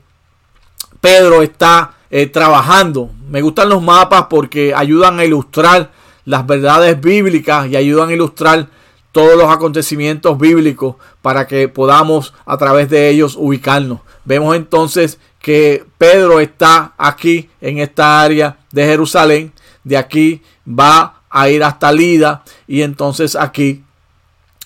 Pedro 1.01 1.41
está 1.41 1.95
eh, 2.09 2.27
trabajando. 2.27 3.09
Me 3.27 3.41
gustan 3.41 3.69
los 3.69 3.81
mapas 3.81 4.27
porque 4.29 4.73
ayudan 4.75 5.19
a 5.19 5.25
ilustrar 5.25 5.91
las 6.25 6.45
verdades 6.47 6.99
bíblicas 7.01 7.67
y 7.67 7.75
ayudan 7.75 8.09
a 8.09 8.13
ilustrar 8.13 8.67
todos 9.11 9.37
los 9.37 9.51
acontecimientos 9.51 10.37
bíblicos 10.37 10.95
para 11.21 11.45
que 11.45 11.67
podamos 11.67 12.33
a 12.45 12.57
través 12.57 12.89
de 12.89 13.09
ellos 13.09 13.35
ubicarnos. 13.37 13.99
Vemos 14.25 14.55
entonces 14.55 15.19
que 15.39 15.85
Pedro 15.97 16.39
está 16.39 16.93
aquí 16.97 17.49
en 17.61 17.79
esta 17.79 18.21
área 18.21 18.57
de 18.71 18.85
Jerusalén. 18.85 19.51
De 19.83 19.97
aquí 19.97 20.41
va 20.67 21.21
a 21.29 21.49
ir 21.49 21.63
hasta 21.63 21.91
Lida 21.91 22.43
y 22.67 22.81
entonces 22.81 23.35
aquí 23.35 23.82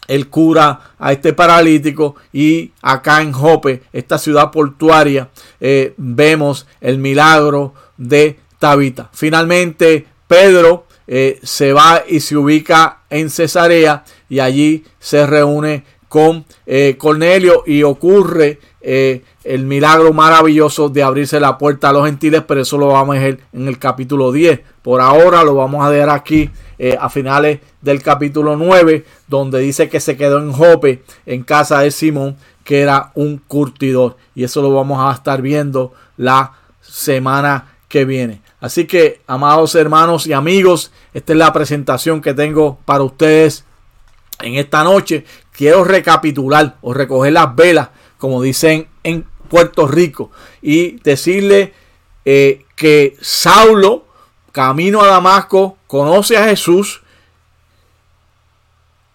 él 0.07 0.29
cura 0.29 0.79
a 0.97 1.11
este 1.11 1.33
paralítico 1.33 2.15
y 2.33 2.71
acá 2.81 3.21
en 3.21 3.31
Jope, 3.31 3.83
esta 3.93 4.17
ciudad 4.17 4.51
portuaria, 4.51 5.29
eh, 5.59 5.93
vemos 5.97 6.65
el 6.81 6.97
milagro 6.97 7.73
de 7.97 8.39
Tabita. 8.59 9.09
Finalmente, 9.13 10.05
Pedro 10.27 10.85
eh, 11.07 11.39
se 11.43 11.73
va 11.73 12.03
y 12.07 12.19
se 12.19 12.35
ubica 12.35 12.99
en 13.09 13.29
Cesarea 13.29 14.03
y 14.29 14.39
allí 14.39 14.83
se 14.99 15.25
reúne 15.25 15.83
con 16.07 16.45
eh, 16.65 16.95
Cornelio 16.97 17.63
y 17.65 17.83
ocurre 17.83 18.59
el 18.87 19.65
milagro 19.65 20.13
maravilloso 20.13 20.87
de 20.87 21.03
abrirse 21.03 21.41
la 21.41 21.57
puerta 21.57 21.89
a 21.89 21.93
los 21.93 22.05
gentiles, 22.05 22.43
pero 22.47 22.61
eso 22.61 22.77
lo 22.77 22.87
vamos 22.87 23.17
a 23.17 23.19
ver 23.19 23.41
en 23.51 23.67
el 23.67 23.77
capítulo 23.77 24.31
10. 24.31 24.61
Por 24.81 25.01
ahora 25.01 25.43
lo 25.43 25.55
vamos 25.55 25.85
a 25.85 25.89
ver 25.89 26.09
aquí 26.09 26.49
eh, 26.79 26.95
a 26.97 27.09
finales 27.09 27.59
del 27.81 28.01
capítulo 28.01 28.55
9, 28.55 29.05
donde 29.27 29.59
dice 29.59 29.89
que 29.89 29.99
se 29.99 30.15
quedó 30.15 30.39
en 30.39 30.53
Jope, 30.53 31.03
en 31.25 31.43
casa 31.43 31.79
de 31.79 31.91
Simón, 31.91 32.37
que 32.63 32.79
era 32.79 33.11
un 33.15 33.39
curtidor. 33.39 34.15
Y 34.35 34.45
eso 34.45 34.61
lo 34.61 34.73
vamos 34.73 34.99
a 35.01 35.13
estar 35.13 35.41
viendo 35.41 35.93
la 36.15 36.53
semana 36.81 37.75
que 37.89 38.05
viene. 38.05 38.41
Así 38.61 38.85
que, 38.85 39.21
amados 39.27 39.75
hermanos 39.75 40.27
y 40.27 40.33
amigos, 40.33 40.91
esta 41.13 41.33
es 41.33 41.39
la 41.39 41.51
presentación 41.51 42.21
que 42.21 42.33
tengo 42.33 42.79
para 42.85 43.03
ustedes 43.03 43.65
en 44.41 44.55
esta 44.55 44.83
noche. 44.83 45.25
Quiero 45.51 45.83
recapitular 45.83 46.75
o 46.81 46.93
recoger 46.93 47.33
las 47.33 47.55
velas, 47.55 47.89
como 48.17 48.41
dicen 48.41 48.87
en 49.03 49.25
Puerto 49.49 49.87
Rico, 49.87 50.31
y 50.61 50.99
decirle 51.01 51.73
eh, 52.25 52.65
que 52.75 53.15
Saulo, 53.21 54.05
camino 54.51 55.01
a 55.01 55.07
Damasco, 55.07 55.77
conoce 55.87 56.37
a 56.37 56.45
Jesús, 56.45 57.01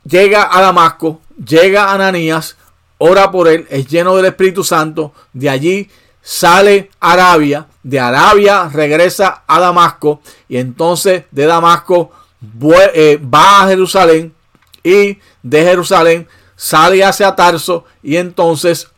llega 0.05 0.49
a 0.51 0.61
Damasco, 0.61 1.21
llega 1.45 1.85
a 1.85 1.95
Ananías, 1.95 2.57
ora 2.99 3.31
por 3.31 3.49
él, 3.49 3.67
es 3.71 3.87
lleno 3.87 4.17
del 4.17 4.27
Espíritu 4.27 4.65
Santo, 4.65 5.13
de 5.33 5.51
allí 5.51 5.91
sale 6.23 6.91
Arabia, 7.01 7.67
de 7.83 7.99
Arabia 7.99 8.71
regresa 8.73 9.43
a 9.47 9.59
Damasco 9.59 10.21
y 10.49 10.57
entonces 10.57 11.25
de 11.31 11.47
Damasco 11.47 12.13
eh, 12.95 13.21
va 13.23 13.63
a 13.63 13.69
Jerusalén 13.69 14.33
y 14.85 15.19
de 15.43 15.65
Jerusalén 15.65 16.29
sale 16.55 17.05
hacia 17.05 17.35
Tarso 17.35 17.85
y 18.03 18.17
entonces 18.17 18.89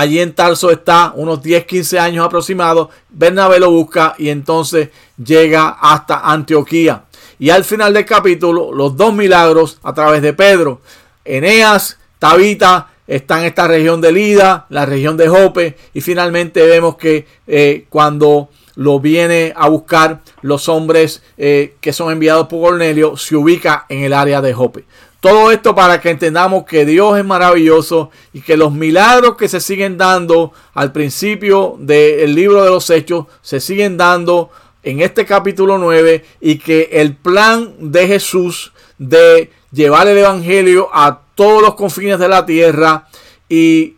allí 0.00 0.18
en 0.18 0.32
Tarso 0.32 0.70
está 0.70 1.12
unos 1.14 1.42
10, 1.42 1.66
15 1.66 1.98
años 1.98 2.24
aproximados, 2.24 2.88
Bernabé 3.10 3.60
lo 3.60 3.70
busca 3.70 4.14
y 4.18 4.30
entonces 4.30 4.88
llega 5.22 5.76
hasta 5.80 6.20
Antioquía. 6.20 7.04
Y 7.38 7.50
al 7.50 7.64
final 7.64 7.92
del 7.92 8.06
capítulo, 8.06 8.72
los 8.72 8.96
dos 8.96 9.12
milagros 9.12 9.78
a 9.82 9.92
través 9.92 10.22
de 10.22 10.32
Pedro. 10.32 10.80
Eneas, 11.24 11.98
Tabita, 12.18 12.88
está 13.06 13.40
en 13.40 13.46
esta 13.46 13.68
región 13.68 14.00
de 14.00 14.12
Lida, 14.12 14.66
la 14.70 14.86
región 14.86 15.16
de 15.16 15.28
Jope. 15.28 15.76
Y 15.92 16.00
finalmente 16.00 16.64
vemos 16.66 16.96
que 16.96 17.26
eh, 17.46 17.86
cuando 17.90 18.48
lo 18.76 19.00
viene 19.00 19.52
a 19.54 19.68
buscar 19.68 20.20
los 20.42 20.68
hombres 20.68 21.22
eh, 21.36 21.74
que 21.80 21.92
son 21.92 22.10
enviados 22.10 22.46
por 22.46 22.70
Cornelio, 22.70 23.16
se 23.16 23.36
ubica 23.36 23.84
en 23.88 24.04
el 24.04 24.14
área 24.14 24.40
de 24.40 24.54
Jope. 24.54 24.84
Todo 25.20 25.50
esto 25.50 25.74
para 25.74 26.00
que 26.00 26.10
entendamos 26.10 26.64
que 26.64 26.86
Dios 26.86 27.18
es 27.18 27.24
maravilloso 27.24 28.10
y 28.32 28.40
que 28.40 28.56
los 28.56 28.72
milagros 28.72 29.36
que 29.36 29.48
se 29.48 29.60
siguen 29.60 29.98
dando 29.98 30.52
al 30.72 30.92
principio 30.92 31.76
del 31.78 32.34
libro 32.34 32.64
de 32.64 32.70
los 32.70 32.88
hechos 32.88 33.26
se 33.42 33.60
siguen 33.60 33.98
dando 33.98 34.50
en 34.82 35.00
este 35.00 35.26
capítulo 35.26 35.76
9 35.76 36.24
y 36.40 36.58
que 36.58 36.88
el 36.92 37.14
plan 37.14 37.74
de 37.78 38.06
Jesús 38.06 38.72
de 38.96 39.50
llevar 39.72 40.08
el 40.08 40.18
Evangelio 40.18 40.88
a 40.92 41.20
todos 41.34 41.62
los 41.62 41.74
confines 41.74 42.18
de 42.18 42.28
la 42.28 42.46
tierra 42.46 43.06
y 43.48 43.96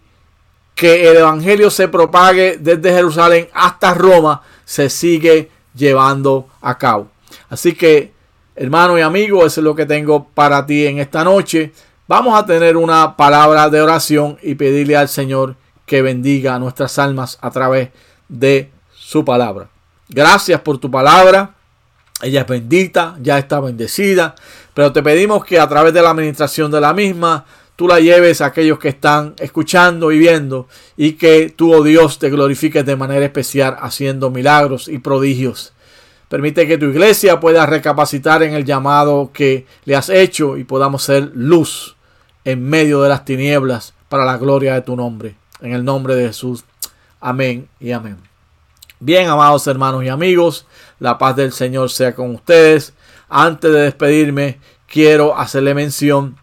que 0.74 1.08
el 1.08 1.18
Evangelio 1.18 1.70
se 1.70 1.88
propague 1.88 2.56
desde 2.58 2.92
Jerusalén 2.92 3.48
hasta 3.52 3.94
Roma 3.94 4.42
se 4.64 4.90
sigue 4.90 5.50
llevando 5.74 6.48
a 6.60 6.78
cabo. 6.78 7.08
Así 7.48 7.74
que, 7.74 8.11
hermano 8.54 8.98
y 8.98 9.02
amigo, 9.02 9.46
eso 9.46 9.60
es 9.60 9.64
lo 9.64 9.74
que 9.74 9.86
tengo 9.86 10.28
para 10.34 10.64
ti 10.66 10.86
en 10.86 10.98
esta 10.98 11.24
noche. 11.24 11.72
Vamos 12.08 12.38
a 12.38 12.44
tener 12.44 12.76
una 12.76 13.16
palabra 13.16 13.70
de 13.70 13.80
oración 13.80 14.38
y 14.42 14.54
pedirle 14.54 14.96
al 14.96 15.08
Señor 15.08 15.56
que 15.86 16.02
bendiga 16.02 16.58
nuestras 16.58 16.98
almas 16.98 17.38
a 17.40 17.50
través 17.50 17.90
de 18.28 18.70
su 18.94 19.24
palabra. 19.24 19.68
Gracias 20.08 20.60
por 20.60 20.78
tu 20.78 20.90
palabra. 20.90 21.54
Ella 22.20 22.42
es 22.42 22.46
bendita, 22.46 23.16
ya 23.20 23.38
está 23.38 23.60
bendecida. 23.60 24.34
Pero 24.74 24.92
te 24.92 25.02
pedimos 25.02 25.44
que 25.44 25.58
a 25.58 25.68
través 25.68 25.92
de 25.92 26.02
la 26.02 26.10
administración 26.10 26.70
de 26.70 26.80
la 26.80 26.92
misma, 26.92 27.44
tú 27.76 27.88
la 27.88 27.98
lleves 28.00 28.40
a 28.40 28.46
aquellos 28.46 28.78
que 28.78 28.88
están 28.88 29.34
escuchando 29.38 30.12
y 30.12 30.18
viendo. 30.18 30.68
Y 30.96 31.12
que 31.12 31.52
tú, 31.54 31.72
oh 31.74 31.82
Dios, 31.82 32.18
te 32.18 32.30
glorifiques 32.30 32.84
de 32.84 32.96
manera 32.96 33.24
especial 33.24 33.76
haciendo 33.80 34.30
milagros 34.30 34.88
y 34.88 34.98
prodigios. 34.98 35.72
Permite 36.32 36.66
que 36.66 36.78
tu 36.78 36.86
iglesia 36.86 37.40
pueda 37.40 37.66
recapacitar 37.66 38.42
en 38.42 38.54
el 38.54 38.64
llamado 38.64 39.32
que 39.34 39.66
le 39.84 39.96
has 39.96 40.08
hecho 40.08 40.56
y 40.56 40.64
podamos 40.64 41.02
ser 41.02 41.30
luz 41.34 41.94
en 42.46 42.66
medio 42.70 43.02
de 43.02 43.10
las 43.10 43.26
tinieblas 43.26 43.92
para 44.08 44.24
la 44.24 44.38
gloria 44.38 44.72
de 44.72 44.80
tu 44.80 44.96
nombre. 44.96 45.36
En 45.60 45.74
el 45.74 45.84
nombre 45.84 46.14
de 46.14 46.28
Jesús. 46.28 46.64
Amén 47.20 47.68
y 47.78 47.92
amén. 47.92 48.16
Bien, 48.98 49.28
amados 49.28 49.66
hermanos 49.66 50.04
y 50.04 50.08
amigos, 50.08 50.64
la 51.00 51.18
paz 51.18 51.36
del 51.36 51.52
Señor 51.52 51.90
sea 51.90 52.14
con 52.14 52.34
ustedes. 52.34 52.94
Antes 53.28 53.70
de 53.70 53.80
despedirme, 53.80 54.58
quiero 54.86 55.36
hacerle 55.36 55.74
mención 55.74 56.38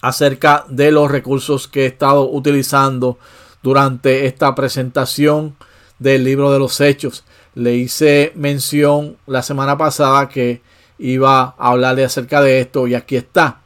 acerca 0.00 0.64
de 0.68 0.90
los 0.90 1.08
recursos 1.08 1.68
que 1.68 1.84
he 1.84 1.86
estado 1.86 2.28
utilizando 2.28 3.20
durante 3.62 4.26
esta 4.26 4.52
presentación 4.56 5.54
del 6.00 6.24
libro 6.24 6.50
de 6.50 6.58
los 6.58 6.80
hechos. 6.80 7.24
Le 7.56 7.74
hice 7.74 8.32
mención 8.36 9.16
la 9.26 9.42
semana 9.42 9.76
pasada 9.76 10.28
que 10.28 10.62
iba 10.98 11.56
a 11.58 11.70
hablarle 11.70 12.04
acerca 12.04 12.40
de 12.40 12.60
esto 12.60 12.86
y 12.86 12.94
aquí 12.94 13.16
está. 13.16 13.62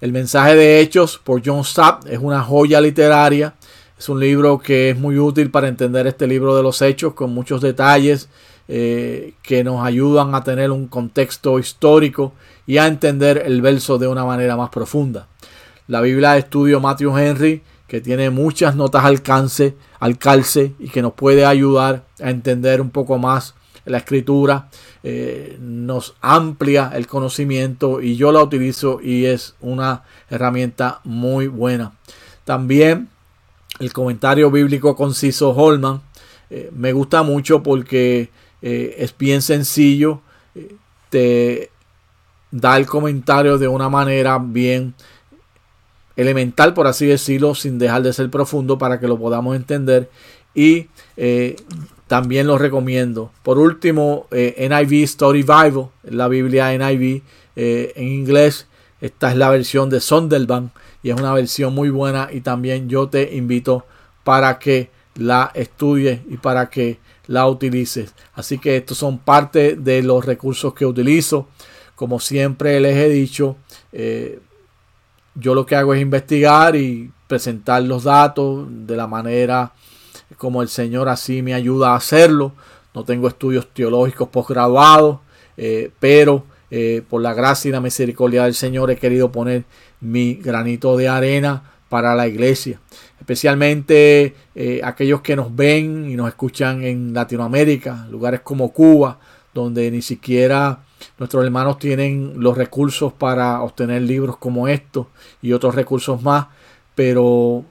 El 0.00 0.12
mensaje 0.12 0.54
de 0.54 0.80
hechos 0.80 1.18
por 1.18 1.42
John 1.44 1.64
Stott 1.64 2.06
es 2.06 2.20
una 2.20 2.40
joya 2.40 2.80
literaria 2.80 3.54
es 4.00 4.08
un 4.08 4.18
libro 4.18 4.58
que 4.58 4.88
es 4.88 4.98
muy 4.98 5.18
útil 5.18 5.50
para 5.50 5.68
entender 5.68 6.06
este 6.06 6.26
libro 6.26 6.56
de 6.56 6.62
los 6.62 6.80
hechos 6.80 7.12
con 7.12 7.34
muchos 7.34 7.60
detalles 7.60 8.30
eh, 8.66 9.34
que 9.42 9.62
nos 9.62 9.84
ayudan 9.84 10.34
a 10.34 10.42
tener 10.42 10.70
un 10.70 10.88
contexto 10.88 11.58
histórico 11.58 12.32
y 12.66 12.78
a 12.78 12.86
entender 12.86 13.42
el 13.44 13.60
verso 13.60 13.98
de 13.98 14.08
una 14.08 14.24
manera 14.24 14.56
más 14.56 14.70
profunda. 14.70 15.28
La 15.86 16.00
Biblia 16.00 16.32
de 16.32 16.38
estudio 16.38 16.80
Matthew 16.80 17.18
Henry, 17.18 17.62
que 17.86 18.00
tiene 18.00 18.30
muchas 18.30 18.74
notas 18.74 19.04
al 19.04 19.16
alcance, 19.16 19.76
al 19.98 20.16
calce 20.16 20.72
y 20.78 20.88
que 20.88 21.02
nos 21.02 21.12
puede 21.12 21.44
ayudar 21.44 22.04
a 22.22 22.30
entender 22.30 22.80
un 22.80 22.90
poco 22.90 23.18
más 23.18 23.54
la 23.84 23.98
escritura, 23.98 24.68
eh, 25.02 25.56
nos 25.60 26.14
amplia 26.20 26.92
el 26.94 27.06
conocimiento 27.06 28.00
y 28.00 28.16
yo 28.16 28.32
la 28.32 28.42
utilizo 28.42 29.00
y 29.02 29.26
es 29.26 29.54
una 29.60 30.02
herramienta 30.28 31.00
muy 31.04 31.46
buena. 31.46 31.92
También 32.44 33.08
el 33.78 33.92
comentario 33.92 34.50
bíblico 34.50 34.96
conciso 34.96 35.50
Holman 35.50 36.02
eh, 36.50 36.70
me 36.74 36.92
gusta 36.92 37.22
mucho 37.22 37.62
porque 37.62 38.30
eh, 38.62 38.96
es 38.98 39.16
bien 39.16 39.42
sencillo, 39.42 40.20
te 41.08 41.70
da 42.50 42.76
el 42.76 42.86
comentario 42.86 43.58
de 43.58 43.68
una 43.68 43.88
manera 43.88 44.38
bien 44.38 44.94
elemental, 46.16 46.74
por 46.74 46.86
así 46.86 47.06
decirlo, 47.06 47.54
sin 47.54 47.78
dejar 47.78 48.02
de 48.02 48.12
ser 48.12 48.30
profundo 48.30 48.76
para 48.78 49.00
que 49.00 49.08
lo 49.08 49.18
podamos 49.18 49.56
entender. 49.56 50.10
Y 50.54 50.88
también 52.10 52.48
lo 52.48 52.58
recomiendo. 52.58 53.30
Por 53.44 53.60
último, 53.60 54.26
eh, 54.32 54.68
NIV 54.68 55.04
Story 55.04 55.44
Bible, 55.44 55.90
la 56.02 56.26
Biblia 56.26 56.76
NIV 56.76 57.22
eh, 57.54 57.92
en 57.94 58.08
inglés. 58.08 58.66
Esta 59.00 59.30
es 59.30 59.36
la 59.36 59.48
versión 59.48 59.90
de 59.90 60.00
Sonderban 60.00 60.72
y 61.04 61.10
es 61.10 61.20
una 61.20 61.32
versión 61.32 61.72
muy 61.72 61.88
buena 61.88 62.28
y 62.32 62.40
también 62.40 62.88
yo 62.88 63.08
te 63.08 63.36
invito 63.36 63.86
para 64.24 64.58
que 64.58 64.90
la 65.14 65.52
estudies 65.54 66.18
y 66.28 66.36
para 66.38 66.68
que 66.68 66.98
la 67.28 67.46
utilices. 67.46 68.12
Así 68.34 68.58
que 68.58 68.78
estos 68.78 68.98
son 68.98 69.18
parte 69.18 69.76
de 69.76 70.02
los 70.02 70.24
recursos 70.24 70.74
que 70.74 70.86
utilizo. 70.86 71.46
Como 71.94 72.18
siempre 72.18 72.80
les 72.80 72.96
he 72.96 73.08
dicho, 73.08 73.56
yo 75.36 75.54
lo 75.54 75.64
que 75.64 75.76
hago 75.76 75.94
es 75.94 76.02
investigar 76.02 76.74
y 76.74 77.12
presentar 77.28 77.84
los 77.84 78.02
datos 78.02 78.66
de 78.68 78.96
la 78.96 79.06
manera 79.06 79.72
como 80.40 80.62
el 80.62 80.68
Señor 80.68 81.10
así 81.10 81.42
me 81.42 81.52
ayuda 81.52 81.90
a 81.90 81.96
hacerlo. 81.96 82.52
No 82.94 83.04
tengo 83.04 83.28
estudios 83.28 83.68
teológicos 83.74 84.30
posgraduados, 84.30 85.18
eh, 85.58 85.90
pero 86.00 86.46
eh, 86.70 87.02
por 87.06 87.20
la 87.20 87.34
gracia 87.34 87.68
y 87.68 87.72
la 87.72 87.82
misericordia 87.82 88.44
del 88.44 88.54
Señor 88.54 88.90
he 88.90 88.96
querido 88.96 89.30
poner 89.30 89.64
mi 90.00 90.36
granito 90.36 90.96
de 90.96 91.10
arena 91.10 91.62
para 91.90 92.14
la 92.14 92.26
iglesia. 92.26 92.80
Especialmente 93.18 94.34
eh, 94.54 94.80
aquellos 94.82 95.20
que 95.20 95.36
nos 95.36 95.54
ven 95.54 96.10
y 96.10 96.16
nos 96.16 96.28
escuchan 96.28 96.84
en 96.84 97.12
Latinoamérica, 97.12 98.06
lugares 98.10 98.40
como 98.40 98.72
Cuba, 98.72 99.20
donde 99.52 99.90
ni 99.90 100.00
siquiera 100.00 100.80
Nuestros 101.18 101.44
hermanos 101.44 101.78
tienen 101.78 102.34
los 102.36 102.56
recursos 102.56 103.12
para 103.12 103.62
obtener 103.62 104.02
libros 104.02 104.36
como 104.36 104.68
estos 104.68 105.06
y 105.42 105.52
otros 105.52 105.74
recursos 105.74 106.22
más, 106.22 106.46
pero 106.94 107.64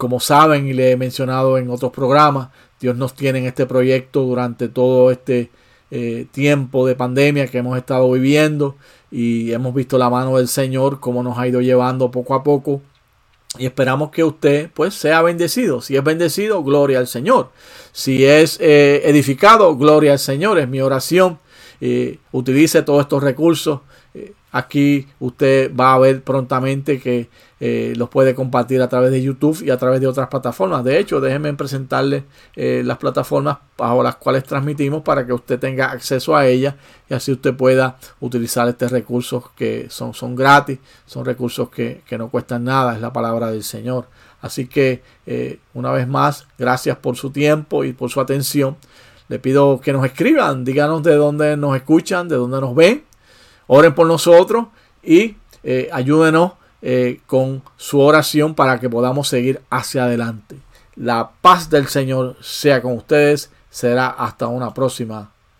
como 0.00 0.18
saben 0.18 0.66
y 0.66 0.72
le 0.72 0.92
he 0.92 0.96
mencionado 0.96 1.58
en 1.58 1.68
otros 1.68 1.92
programas, 1.92 2.48
Dios 2.80 2.96
nos 2.96 3.12
tiene 3.14 3.40
en 3.40 3.44
este 3.44 3.66
proyecto 3.66 4.22
durante 4.22 4.68
todo 4.68 5.10
este 5.10 5.50
eh, 5.90 6.26
tiempo 6.32 6.86
de 6.86 6.94
pandemia 6.94 7.46
que 7.48 7.58
hemos 7.58 7.76
estado 7.76 8.10
viviendo 8.10 8.76
y 9.10 9.52
hemos 9.52 9.74
visto 9.74 9.98
la 9.98 10.08
mano 10.08 10.38
del 10.38 10.48
Señor 10.48 11.00
cómo 11.00 11.22
nos 11.22 11.36
ha 11.36 11.46
ido 11.46 11.60
llevando 11.60 12.10
poco 12.10 12.34
a 12.34 12.42
poco 12.42 12.80
y 13.58 13.66
esperamos 13.66 14.10
que 14.10 14.24
usted 14.24 14.70
pues 14.72 14.94
sea 14.94 15.20
bendecido. 15.20 15.82
Si 15.82 15.96
es 15.96 16.02
bendecido, 16.02 16.62
gloria 16.62 16.98
al 16.98 17.06
Señor. 17.06 17.50
Si 17.92 18.24
es 18.24 18.58
eh, 18.58 19.02
edificado, 19.04 19.76
gloria 19.76 20.12
al 20.12 20.18
Señor. 20.18 20.58
Es 20.58 20.68
mi 20.68 20.80
oración 20.80 21.38
eh, 21.82 22.18
utilice 22.32 22.80
todos 22.82 23.02
estos 23.02 23.22
recursos. 23.22 23.80
Eh, 24.52 24.56
aquí 24.58 25.06
usted 25.18 25.74
va 25.74 25.94
a 25.94 25.98
ver 25.98 26.22
prontamente 26.22 27.00
que 27.00 27.28
eh, 27.60 27.92
los 27.96 28.08
puede 28.08 28.34
compartir 28.34 28.80
a 28.82 28.88
través 28.88 29.10
de 29.10 29.22
YouTube 29.22 29.62
y 29.62 29.70
a 29.70 29.76
través 29.76 30.00
de 30.00 30.06
otras 30.06 30.28
plataformas. 30.28 30.84
De 30.84 30.98
hecho, 30.98 31.20
déjenme 31.20 31.52
presentarle 31.54 32.24
las 32.56 32.98
plataformas 32.98 33.58
bajo 33.76 34.02
las 34.02 34.16
cuales 34.16 34.44
transmitimos 34.44 35.02
para 35.02 35.26
que 35.26 35.32
usted 35.32 35.58
tenga 35.58 35.90
acceso 35.90 36.36
a 36.36 36.46
ellas 36.46 36.74
y 37.08 37.14
así 37.14 37.32
usted 37.32 37.54
pueda 37.54 37.96
utilizar 38.20 38.68
estos 38.68 38.90
recursos 38.90 39.44
que 39.56 39.86
son, 39.90 40.14
son 40.14 40.34
gratis, 40.34 40.78
son 41.06 41.24
recursos 41.24 41.68
que, 41.70 42.02
que 42.06 42.18
no 42.18 42.28
cuestan 42.28 42.64
nada, 42.64 42.94
es 42.94 43.00
la 43.00 43.12
palabra 43.12 43.50
del 43.50 43.62
Señor. 43.62 44.06
Así 44.40 44.66
que, 44.66 45.02
una 45.74 45.92
vez 45.92 46.08
más, 46.08 46.46
gracias 46.58 46.96
por 46.96 47.16
su 47.16 47.30
tiempo 47.30 47.84
y 47.84 47.92
por 47.92 48.10
su 48.10 48.20
atención. 48.20 48.76
Le 49.28 49.38
pido 49.38 49.80
que 49.80 49.92
nos 49.92 50.04
escriban, 50.04 50.64
díganos 50.64 51.02
de 51.02 51.14
dónde 51.14 51.56
nos 51.56 51.76
escuchan, 51.76 52.28
de 52.28 52.36
dónde 52.36 52.60
nos 52.60 52.74
ven. 52.74 53.04
Oren 53.72 53.94
por 53.94 54.08
nosotros 54.08 54.66
y 55.00 55.36
eh, 55.62 55.88
ayúdenos 55.92 56.54
eh, 56.82 57.20
con 57.28 57.62
su 57.76 58.00
oración 58.00 58.56
para 58.56 58.80
que 58.80 58.90
podamos 58.90 59.28
seguir 59.28 59.60
hacia 59.70 60.06
adelante. 60.06 60.56
La 60.96 61.30
paz 61.40 61.70
del 61.70 61.86
Señor 61.86 62.36
sea 62.40 62.82
con 62.82 62.94
ustedes. 62.94 63.52
Será 63.70 64.08
hasta 64.08 64.48
una 64.48 64.74
próxima 64.74 65.30